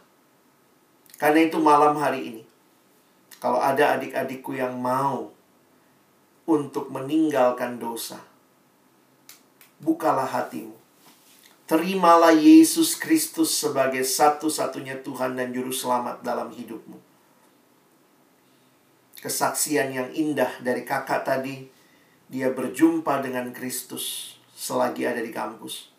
[1.15, 2.43] Karena itu malam hari ini,
[3.39, 5.31] kalau ada adik-adikku yang mau
[6.47, 8.19] untuk meninggalkan dosa,
[9.79, 10.75] bukalah hatimu.
[11.65, 17.01] Terimalah Yesus Kristus sebagai satu-satunya Tuhan dan Juru Selamat dalam hidupmu.
[19.17, 21.65] Kesaksian yang indah dari kakak tadi,
[22.29, 25.94] dia berjumpa dengan Kristus selagi ada di kampus.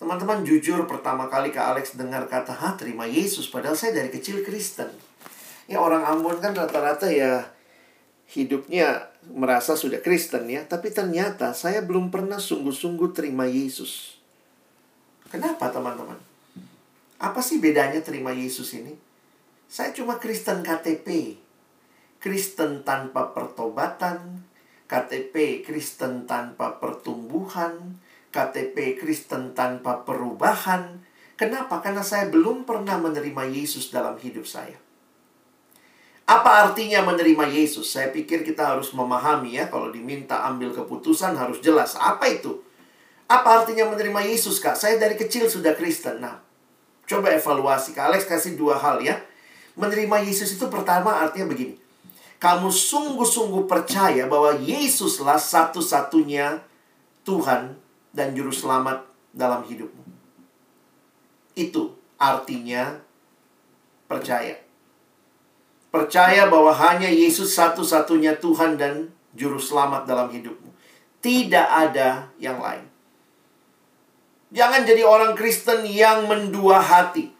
[0.00, 4.40] Teman-teman jujur pertama kali Kak Alex dengar kata, ha terima Yesus, padahal saya dari kecil
[4.40, 4.88] Kristen.
[5.68, 7.52] Ya orang Ambon kan rata-rata ya
[8.32, 14.16] hidupnya merasa sudah Kristen ya, tapi ternyata saya belum pernah sungguh-sungguh terima Yesus.
[15.28, 16.16] Kenapa teman-teman?
[17.20, 18.96] Apa sih bedanya terima Yesus ini?
[19.68, 21.36] Saya cuma Kristen KTP.
[22.24, 24.48] Kristen tanpa pertobatan,
[24.88, 31.02] KTP Kristen tanpa pertumbuhan, KTP Kristen tanpa perubahan.
[31.34, 31.82] Kenapa?
[31.82, 34.78] Karena saya belum pernah menerima Yesus dalam hidup saya.
[36.30, 37.90] Apa artinya menerima Yesus?
[37.90, 41.98] Saya pikir kita harus memahami ya, kalau diminta ambil keputusan harus jelas.
[41.98, 42.62] Apa itu?
[43.26, 44.78] Apa artinya menerima Yesus, Kak?
[44.78, 46.22] Saya dari kecil sudah Kristen.
[46.22, 46.38] Nah,
[47.02, 47.98] coba evaluasi.
[47.98, 49.18] Kak Alex kasih dua hal ya.
[49.74, 51.74] Menerima Yesus itu pertama artinya begini.
[52.38, 56.62] Kamu sungguh-sungguh percaya bahwa Yesuslah satu-satunya
[57.26, 57.74] Tuhan
[58.10, 60.02] dan Juru Selamat dalam hidupmu.
[61.54, 62.98] Itu artinya
[64.10, 64.58] percaya.
[65.90, 70.70] Percaya bahwa hanya Yesus satu-satunya Tuhan dan Juru Selamat dalam hidupmu.
[71.20, 72.86] Tidak ada yang lain.
[74.50, 77.30] Jangan jadi orang Kristen yang mendua hati.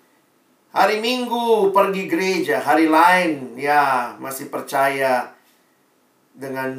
[0.70, 5.34] Hari Minggu pergi gereja, hari lain ya masih percaya
[6.30, 6.78] dengan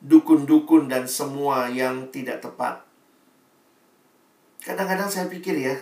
[0.00, 2.85] dukun-dukun dan semua yang tidak tepat.
[4.66, 5.78] Kadang-kadang saya pikir ya,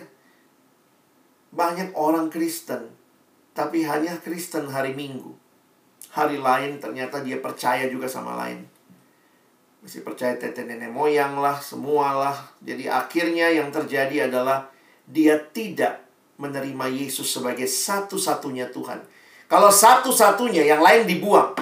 [1.49, 2.93] banyak orang Kristen,
[3.57, 5.33] tapi hanya Kristen hari Minggu.
[6.13, 8.75] Hari lain ternyata dia percaya juga sama lain
[9.85, 12.33] masih percaya tete nenek moyang lah, semualah.
[12.65, 14.65] Jadi akhirnya yang terjadi adalah
[15.05, 16.01] dia tidak
[16.41, 19.05] menerima Yesus sebagai satu-satunya Tuhan.
[19.45, 21.53] Kalau satu-satunya yang lain dibuang.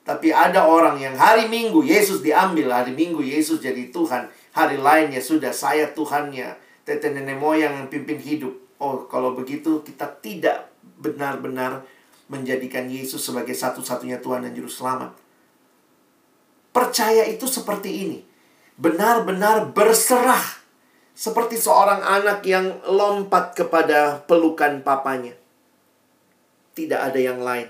[0.00, 4.32] Tapi ada orang yang hari Minggu Yesus diambil, hari Minggu Yesus jadi Tuhan.
[4.50, 6.58] Hari lainnya sudah saya Tuhannya.
[6.82, 8.50] Tete nenek moyang yang pimpin hidup.
[8.82, 11.86] Oh, kalau begitu kita tidak benar-benar
[12.26, 15.12] menjadikan Yesus sebagai satu-satunya Tuhan dan Juru Selamat.
[16.70, 18.18] Percaya itu seperti ini.
[18.80, 20.62] Benar-benar berserah.
[21.12, 25.36] Seperti seorang anak yang lompat kepada pelukan papanya.
[26.72, 27.68] Tidak ada yang lain.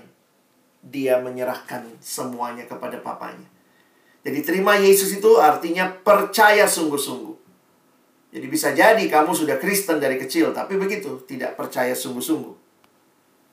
[0.79, 3.50] Dia menyerahkan semuanya kepada papanya.
[4.21, 7.35] Jadi terima Yesus itu artinya percaya sungguh-sungguh.
[8.31, 12.55] Jadi bisa jadi kamu sudah Kristen dari kecil, tapi begitu, tidak percaya sungguh-sungguh.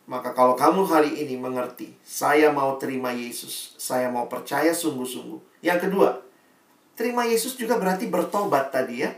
[0.08, 5.60] Maka kalau kamu hari ini mengerti, saya mau terima Yesus, saya mau percaya sungguh-sungguh.
[5.66, 6.22] Yang kedua,
[6.94, 9.10] terima Yesus juga berarti bertobat tadi ya.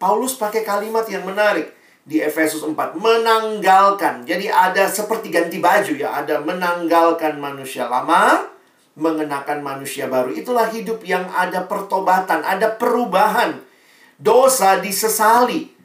[0.00, 1.70] Paulus pakai kalimat yang menarik
[2.06, 4.24] di Efesus 4, menanggalkan.
[4.24, 8.55] Jadi ada seperti ganti baju ya, ada menanggalkan manusia lama,
[8.96, 10.32] mengenakan manusia baru.
[10.32, 13.60] Itulah hidup yang ada pertobatan, ada perubahan.
[14.16, 15.76] Dosa disesali.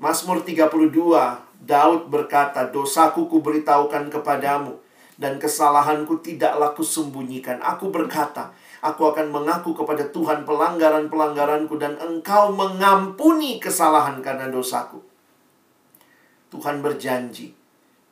[0.00, 4.80] Mazmur 32 Daud berkata, dosaku kuberitahukan kepadamu,
[5.20, 7.60] dan kesalahanku tidaklah kusembunyikan.
[7.60, 15.04] Aku berkata, aku akan mengaku kepada Tuhan pelanggaran-pelanggaranku, dan engkau mengampuni kesalahan karena dosaku.
[16.50, 17.52] Tuhan berjanji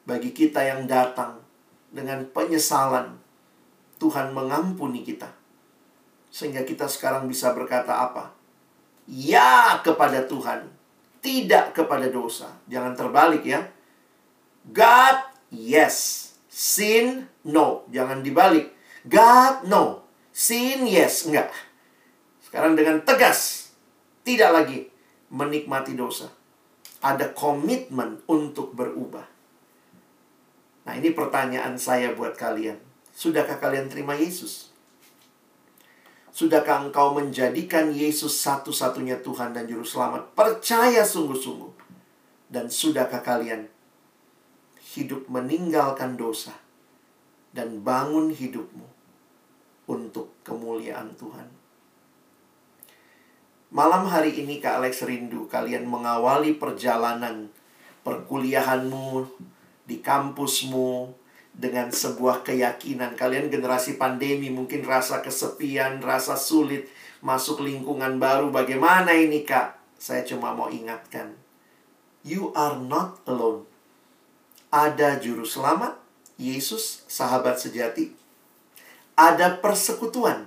[0.04, 1.40] bagi kita yang datang
[1.88, 3.17] dengan penyesalan,
[3.98, 5.30] Tuhan mengampuni kita.
[6.30, 8.34] Sehingga kita sekarang bisa berkata apa?
[9.06, 10.78] Ya kepada Tuhan
[11.18, 12.48] tidak kepada dosa.
[12.70, 13.66] Jangan terbalik ya.
[14.68, 15.18] God,
[15.50, 16.30] yes.
[16.48, 17.86] Sin, no.
[17.90, 18.70] Jangan dibalik.
[19.06, 20.06] God, no.
[20.30, 21.26] Sin, yes.
[21.26, 21.50] Enggak.
[22.44, 23.72] Sekarang dengan tegas.
[24.22, 24.88] Tidak lagi
[25.32, 26.28] menikmati dosa.
[27.04, 29.24] Ada komitmen untuk berubah.
[30.88, 32.87] Nah ini pertanyaan saya buat kalian.
[33.18, 34.70] Sudahkah kalian terima Yesus?
[36.30, 40.30] Sudahkah engkau menjadikan Yesus satu-satunya Tuhan dan Juru Selamat?
[40.38, 41.74] Percaya sungguh-sungguh.
[42.46, 43.66] Dan sudahkah kalian
[44.94, 46.54] hidup meninggalkan dosa
[47.50, 48.86] dan bangun hidupmu
[49.90, 51.50] untuk kemuliaan Tuhan?
[53.74, 57.50] Malam hari ini Kak Alex rindu kalian mengawali perjalanan
[58.06, 59.26] perkuliahanmu
[59.90, 61.12] di kampusmu,
[61.58, 63.18] dengan sebuah keyakinan.
[63.18, 66.86] Kalian generasi pandemi mungkin rasa kesepian, rasa sulit
[67.18, 68.54] masuk lingkungan baru.
[68.54, 69.74] Bagaimana ini, Kak?
[69.98, 71.34] Saya cuma mau ingatkan.
[72.22, 73.66] You are not alone.
[74.70, 75.98] Ada juru selamat,
[76.38, 78.14] Yesus, sahabat sejati.
[79.18, 80.46] Ada persekutuan,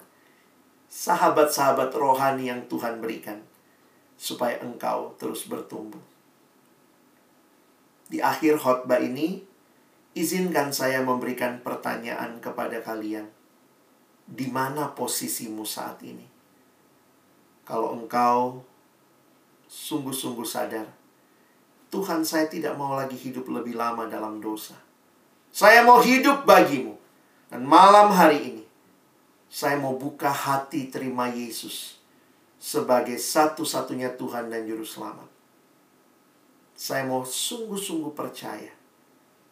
[0.87, 3.43] sahabat-sahabat rohani yang Tuhan berikan.
[4.21, 5.97] supaya engkau terus bertumbuh.
[8.05, 9.41] Di akhir khotbah ini,
[10.11, 13.27] izinkan saya memberikan pertanyaan kepada kalian.
[14.31, 16.23] Di mana posisimu saat ini?
[17.67, 18.63] Kalau engkau
[19.67, 20.87] sungguh-sungguh sadar,
[21.91, 24.75] Tuhan saya tidak mau lagi hidup lebih lama dalam dosa.
[25.51, 26.95] Saya mau hidup bagimu.
[27.51, 28.65] Dan malam hari ini,
[29.51, 31.99] saya mau buka hati terima Yesus
[32.55, 35.27] sebagai satu-satunya Tuhan dan Juru Selamat.
[36.71, 38.80] Saya mau sungguh-sungguh percaya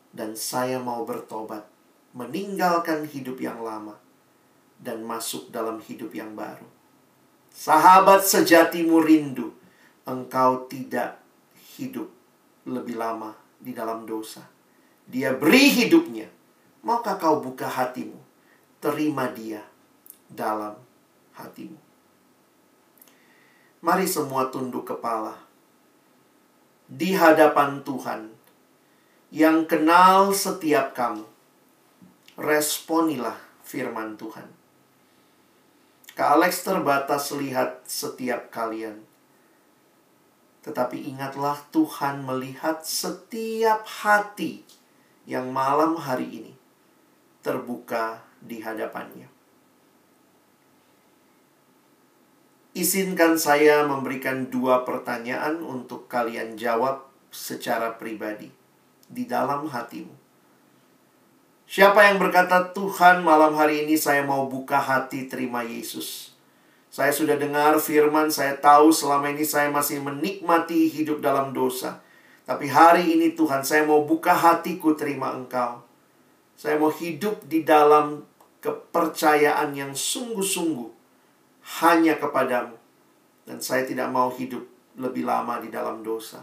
[0.10, 1.66] dan saya mau bertobat,
[2.18, 3.98] meninggalkan hidup yang lama
[4.82, 6.66] dan masuk dalam hidup yang baru.
[7.50, 9.54] Sahabat sejatimu rindu,
[10.06, 11.20] engkau tidak
[11.78, 12.10] hidup
[12.66, 14.46] lebih lama di dalam dosa.
[15.10, 16.30] Dia beri hidupnya,
[16.86, 18.18] maka kau buka hatimu,
[18.80, 19.66] terima dia
[20.30, 20.78] dalam
[21.34, 21.78] hatimu.
[23.80, 25.40] Mari semua tunduk kepala
[26.90, 28.39] di hadapan Tuhan
[29.30, 31.26] yang kenal setiap kamu.
[32.34, 34.50] Responilah firman Tuhan.
[36.18, 39.06] Kak Alex terbatas lihat setiap kalian.
[40.66, 44.66] Tetapi ingatlah Tuhan melihat setiap hati
[45.30, 46.54] yang malam hari ini
[47.46, 49.30] terbuka di hadapannya.
[52.76, 58.59] Izinkan saya memberikan dua pertanyaan untuk kalian jawab secara pribadi
[59.10, 60.14] di dalam hatimu.
[61.70, 66.34] Siapa yang berkata, "Tuhan, malam hari ini saya mau buka hati terima Yesus"?
[66.90, 72.02] Saya sudah dengar firman, saya tahu selama ini saya masih menikmati hidup dalam dosa.
[72.50, 75.86] Tapi hari ini Tuhan, saya mau buka hatiku terima Engkau.
[76.58, 78.26] Saya mau hidup di dalam
[78.66, 80.90] kepercayaan yang sungguh-sungguh
[81.86, 82.74] hanya kepadamu.
[83.46, 84.66] Dan saya tidak mau hidup
[84.98, 86.42] lebih lama di dalam dosa.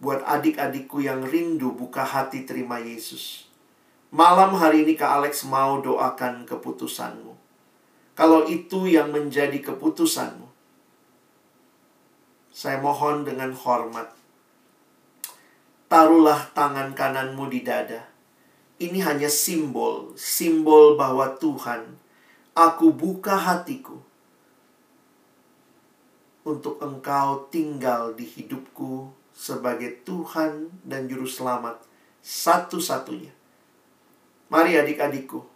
[0.00, 3.44] Buat adik-adikku yang rindu buka hati terima Yesus.
[4.10, 7.36] Malam hari ini Kak Alex mau doakan keputusanmu.
[8.16, 10.48] Kalau itu yang menjadi keputusanmu.
[12.50, 14.10] Saya mohon dengan hormat.
[15.86, 18.08] Taruhlah tangan kananmu di dada.
[18.80, 22.00] Ini hanya simbol, simbol bahwa Tuhan
[22.50, 23.94] Aku buka hatiku
[26.42, 31.80] untuk Engkau tinggal di hidupku sebagai Tuhan dan Juru Selamat
[32.20, 33.32] satu-satunya.
[34.50, 35.46] Mari adik-adikku,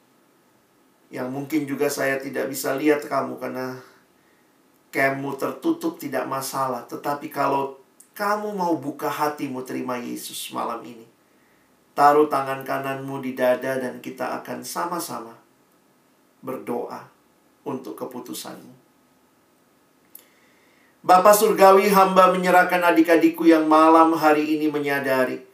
[1.11, 3.79] yang mungkin juga saya tidak bisa lihat kamu karena
[4.95, 6.87] kamu tertutup tidak masalah.
[6.87, 7.79] Tetapi kalau
[8.15, 11.07] kamu mau buka hatimu terima Yesus malam ini,
[11.99, 15.35] taruh tangan kananmu di dada dan kita akan sama-sama
[16.43, 17.11] berdoa
[17.67, 18.84] untuk keputusanmu.
[21.05, 25.45] Bapak Surgawi hamba menyerahkan adik-adikku yang malam hari ini menyadari.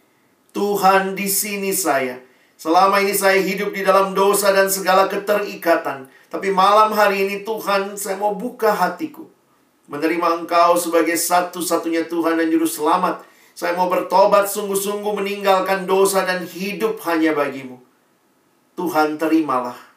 [0.54, 2.22] Tuhan di sini saya.
[2.54, 6.06] Selama ini saya hidup di dalam dosa dan segala keterikatan.
[6.30, 9.26] Tapi malam hari ini Tuhan saya mau buka hatiku.
[9.90, 13.26] Menerima engkau sebagai satu-satunya Tuhan dan Juru Selamat.
[13.50, 17.82] Saya mau bertobat sungguh-sungguh meninggalkan dosa dan hidup hanya bagimu.
[18.78, 19.90] Tuhan terimalah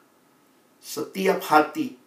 [0.81, 2.02] setiap hati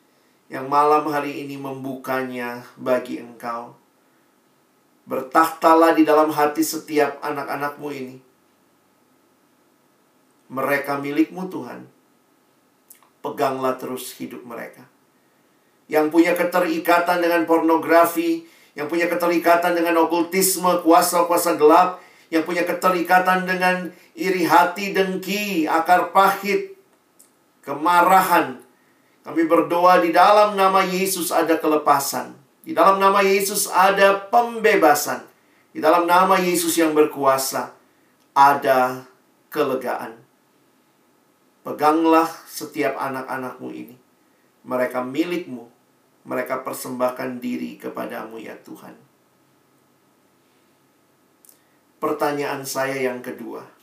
[0.47, 3.75] yang malam hari ini membukanya bagi engkau.
[5.07, 8.17] Bertahtalah di dalam hati setiap anak-anakmu ini.
[10.51, 11.87] Mereka milikmu Tuhan.
[13.23, 14.87] Peganglah terus hidup mereka.
[15.91, 18.47] Yang punya keterikatan dengan pornografi,
[18.79, 26.11] yang punya keterikatan dengan okultisme, kuasa-kuasa gelap, yang punya keterikatan dengan iri hati, dengki, akar
[26.11, 26.75] pahit,
[27.63, 28.66] kemarahan,
[29.27, 32.31] kami berdoa di dalam nama Yesus ada kelepasan.
[32.63, 35.27] Di dalam nama Yesus ada pembebasan.
[35.75, 37.75] Di dalam nama Yesus yang berkuasa
[38.39, 39.03] ada
[39.51, 40.23] kelegaan.
[41.67, 43.99] Peganglah setiap anak-anakmu ini.
[44.63, 45.67] Mereka milikmu.
[46.23, 48.95] Mereka persembahkan diri kepadamu ya Tuhan.
[51.99, 53.76] Pertanyaan saya yang kedua.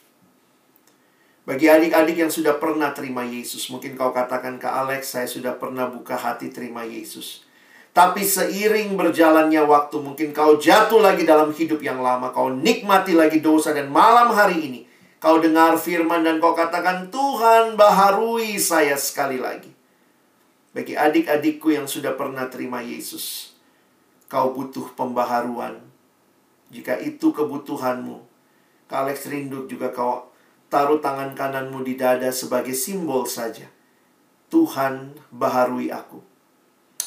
[1.44, 5.92] Bagi adik-adik yang sudah pernah terima Yesus, mungkin kau katakan ke Alex, saya sudah pernah
[5.92, 7.44] buka hati terima Yesus.
[7.92, 13.44] Tapi seiring berjalannya waktu, mungkin kau jatuh lagi dalam hidup yang lama, kau nikmati lagi
[13.44, 14.82] dosa dan malam hari ini
[15.24, 19.72] kau dengar firman dan kau katakan, Tuhan baharui saya sekali lagi.
[20.76, 23.56] Bagi adik-adikku yang sudah pernah terima Yesus,
[24.28, 25.80] kau butuh pembaharuan.
[26.76, 28.32] Jika itu kebutuhanmu,
[28.94, 30.33] Alex rindu juga kau
[30.74, 33.70] Taruh tangan kananmu di dada sebagai simbol saja.
[34.50, 36.18] Tuhan baharui aku.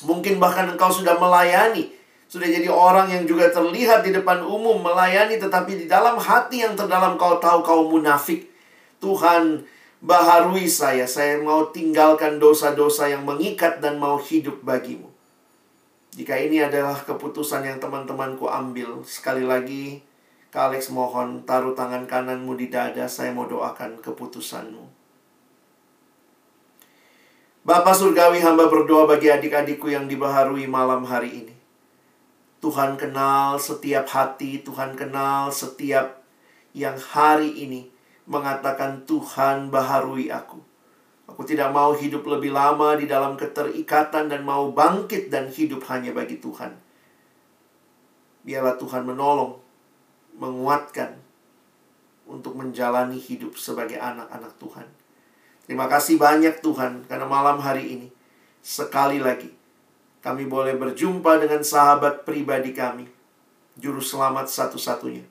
[0.06, 1.96] Mungkin bahkan engkau sudah melayani
[2.26, 6.74] Sudah jadi orang yang juga terlihat di depan umum melayani tetapi di dalam hati yang
[6.74, 8.50] terdalam kau tahu kau munafik.
[8.98, 9.62] Tuhan
[10.02, 11.06] baharui saya.
[11.06, 15.06] Saya mau tinggalkan dosa-dosa yang mengikat dan mau hidup bagimu.
[16.18, 20.02] Jika ini adalah keputusan yang teman-temanku ambil, sekali lagi,
[20.56, 24.88] Kak Alex mohon taruh tangan kananmu di dada, saya mau doakan keputusanmu.
[27.60, 31.52] Bapak Surgawi hamba berdoa bagi adik-adikku yang dibaharui malam hari ini.
[32.64, 36.24] Tuhan kenal setiap hati, Tuhan kenal setiap
[36.72, 37.92] yang hari ini
[38.24, 40.56] mengatakan Tuhan baharui aku.
[41.28, 46.16] Aku tidak mau hidup lebih lama di dalam keterikatan dan mau bangkit dan hidup hanya
[46.16, 46.72] bagi Tuhan.
[48.40, 49.65] Biarlah Tuhan menolong,
[50.36, 51.16] menguatkan
[52.28, 54.88] untuk menjalani hidup sebagai anak-anak Tuhan.
[55.66, 58.08] Terima kasih banyak Tuhan karena malam hari ini
[58.62, 59.50] sekali lagi
[60.26, 63.06] kami boleh berjumpa dengan sahabat pribadi kami,
[63.78, 65.22] juru selamat satu-satunya.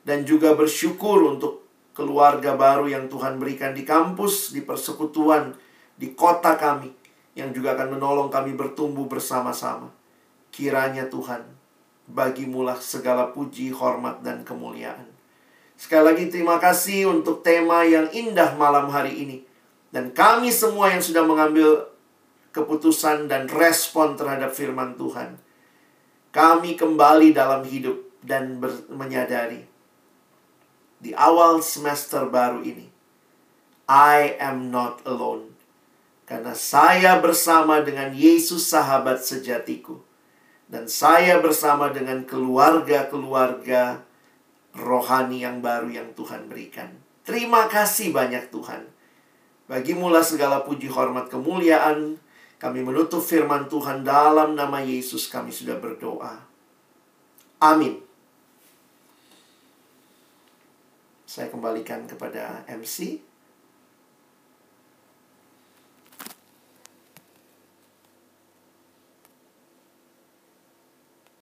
[0.00, 5.52] Dan juga bersyukur untuk keluarga baru yang Tuhan berikan di kampus, di persekutuan,
[6.00, 6.88] di kota kami,
[7.36, 9.92] yang juga akan menolong kami bertumbuh bersama-sama.
[10.48, 11.44] Kiranya Tuhan,
[12.08, 15.04] bagimulah segala puji, hormat, dan kemuliaan.
[15.78, 19.38] Sekali lagi terima kasih untuk tema yang indah malam hari ini.
[19.94, 21.86] Dan kami semua yang sudah mengambil
[22.50, 25.38] keputusan dan respon terhadap firman Tuhan.
[26.34, 29.64] Kami kembali dalam hidup dan menyadari
[30.98, 32.90] di awal semester baru ini.
[33.88, 35.54] I am not alone.
[36.28, 40.04] Karena saya bersama dengan Yesus sahabat sejatiku.
[40.68, 44.04] Dan saya bersama dengan keluarga-keluarga
[44.76, 46.92] rohani yang baru yang Tuhan berikan.
[47.24, 48.84] Terima kasih banyak Tuhan.
[49.68, 52.20] Bagimulah segala puji hormat kemuliaan.
[52.60, 56.40] Kami menutup firman Tuhan dalam nama Yesus kami sudah berdoa.
[57.60, 58.02] Amin.
[61.28, 63.27] Saya kembalikan kepada MC.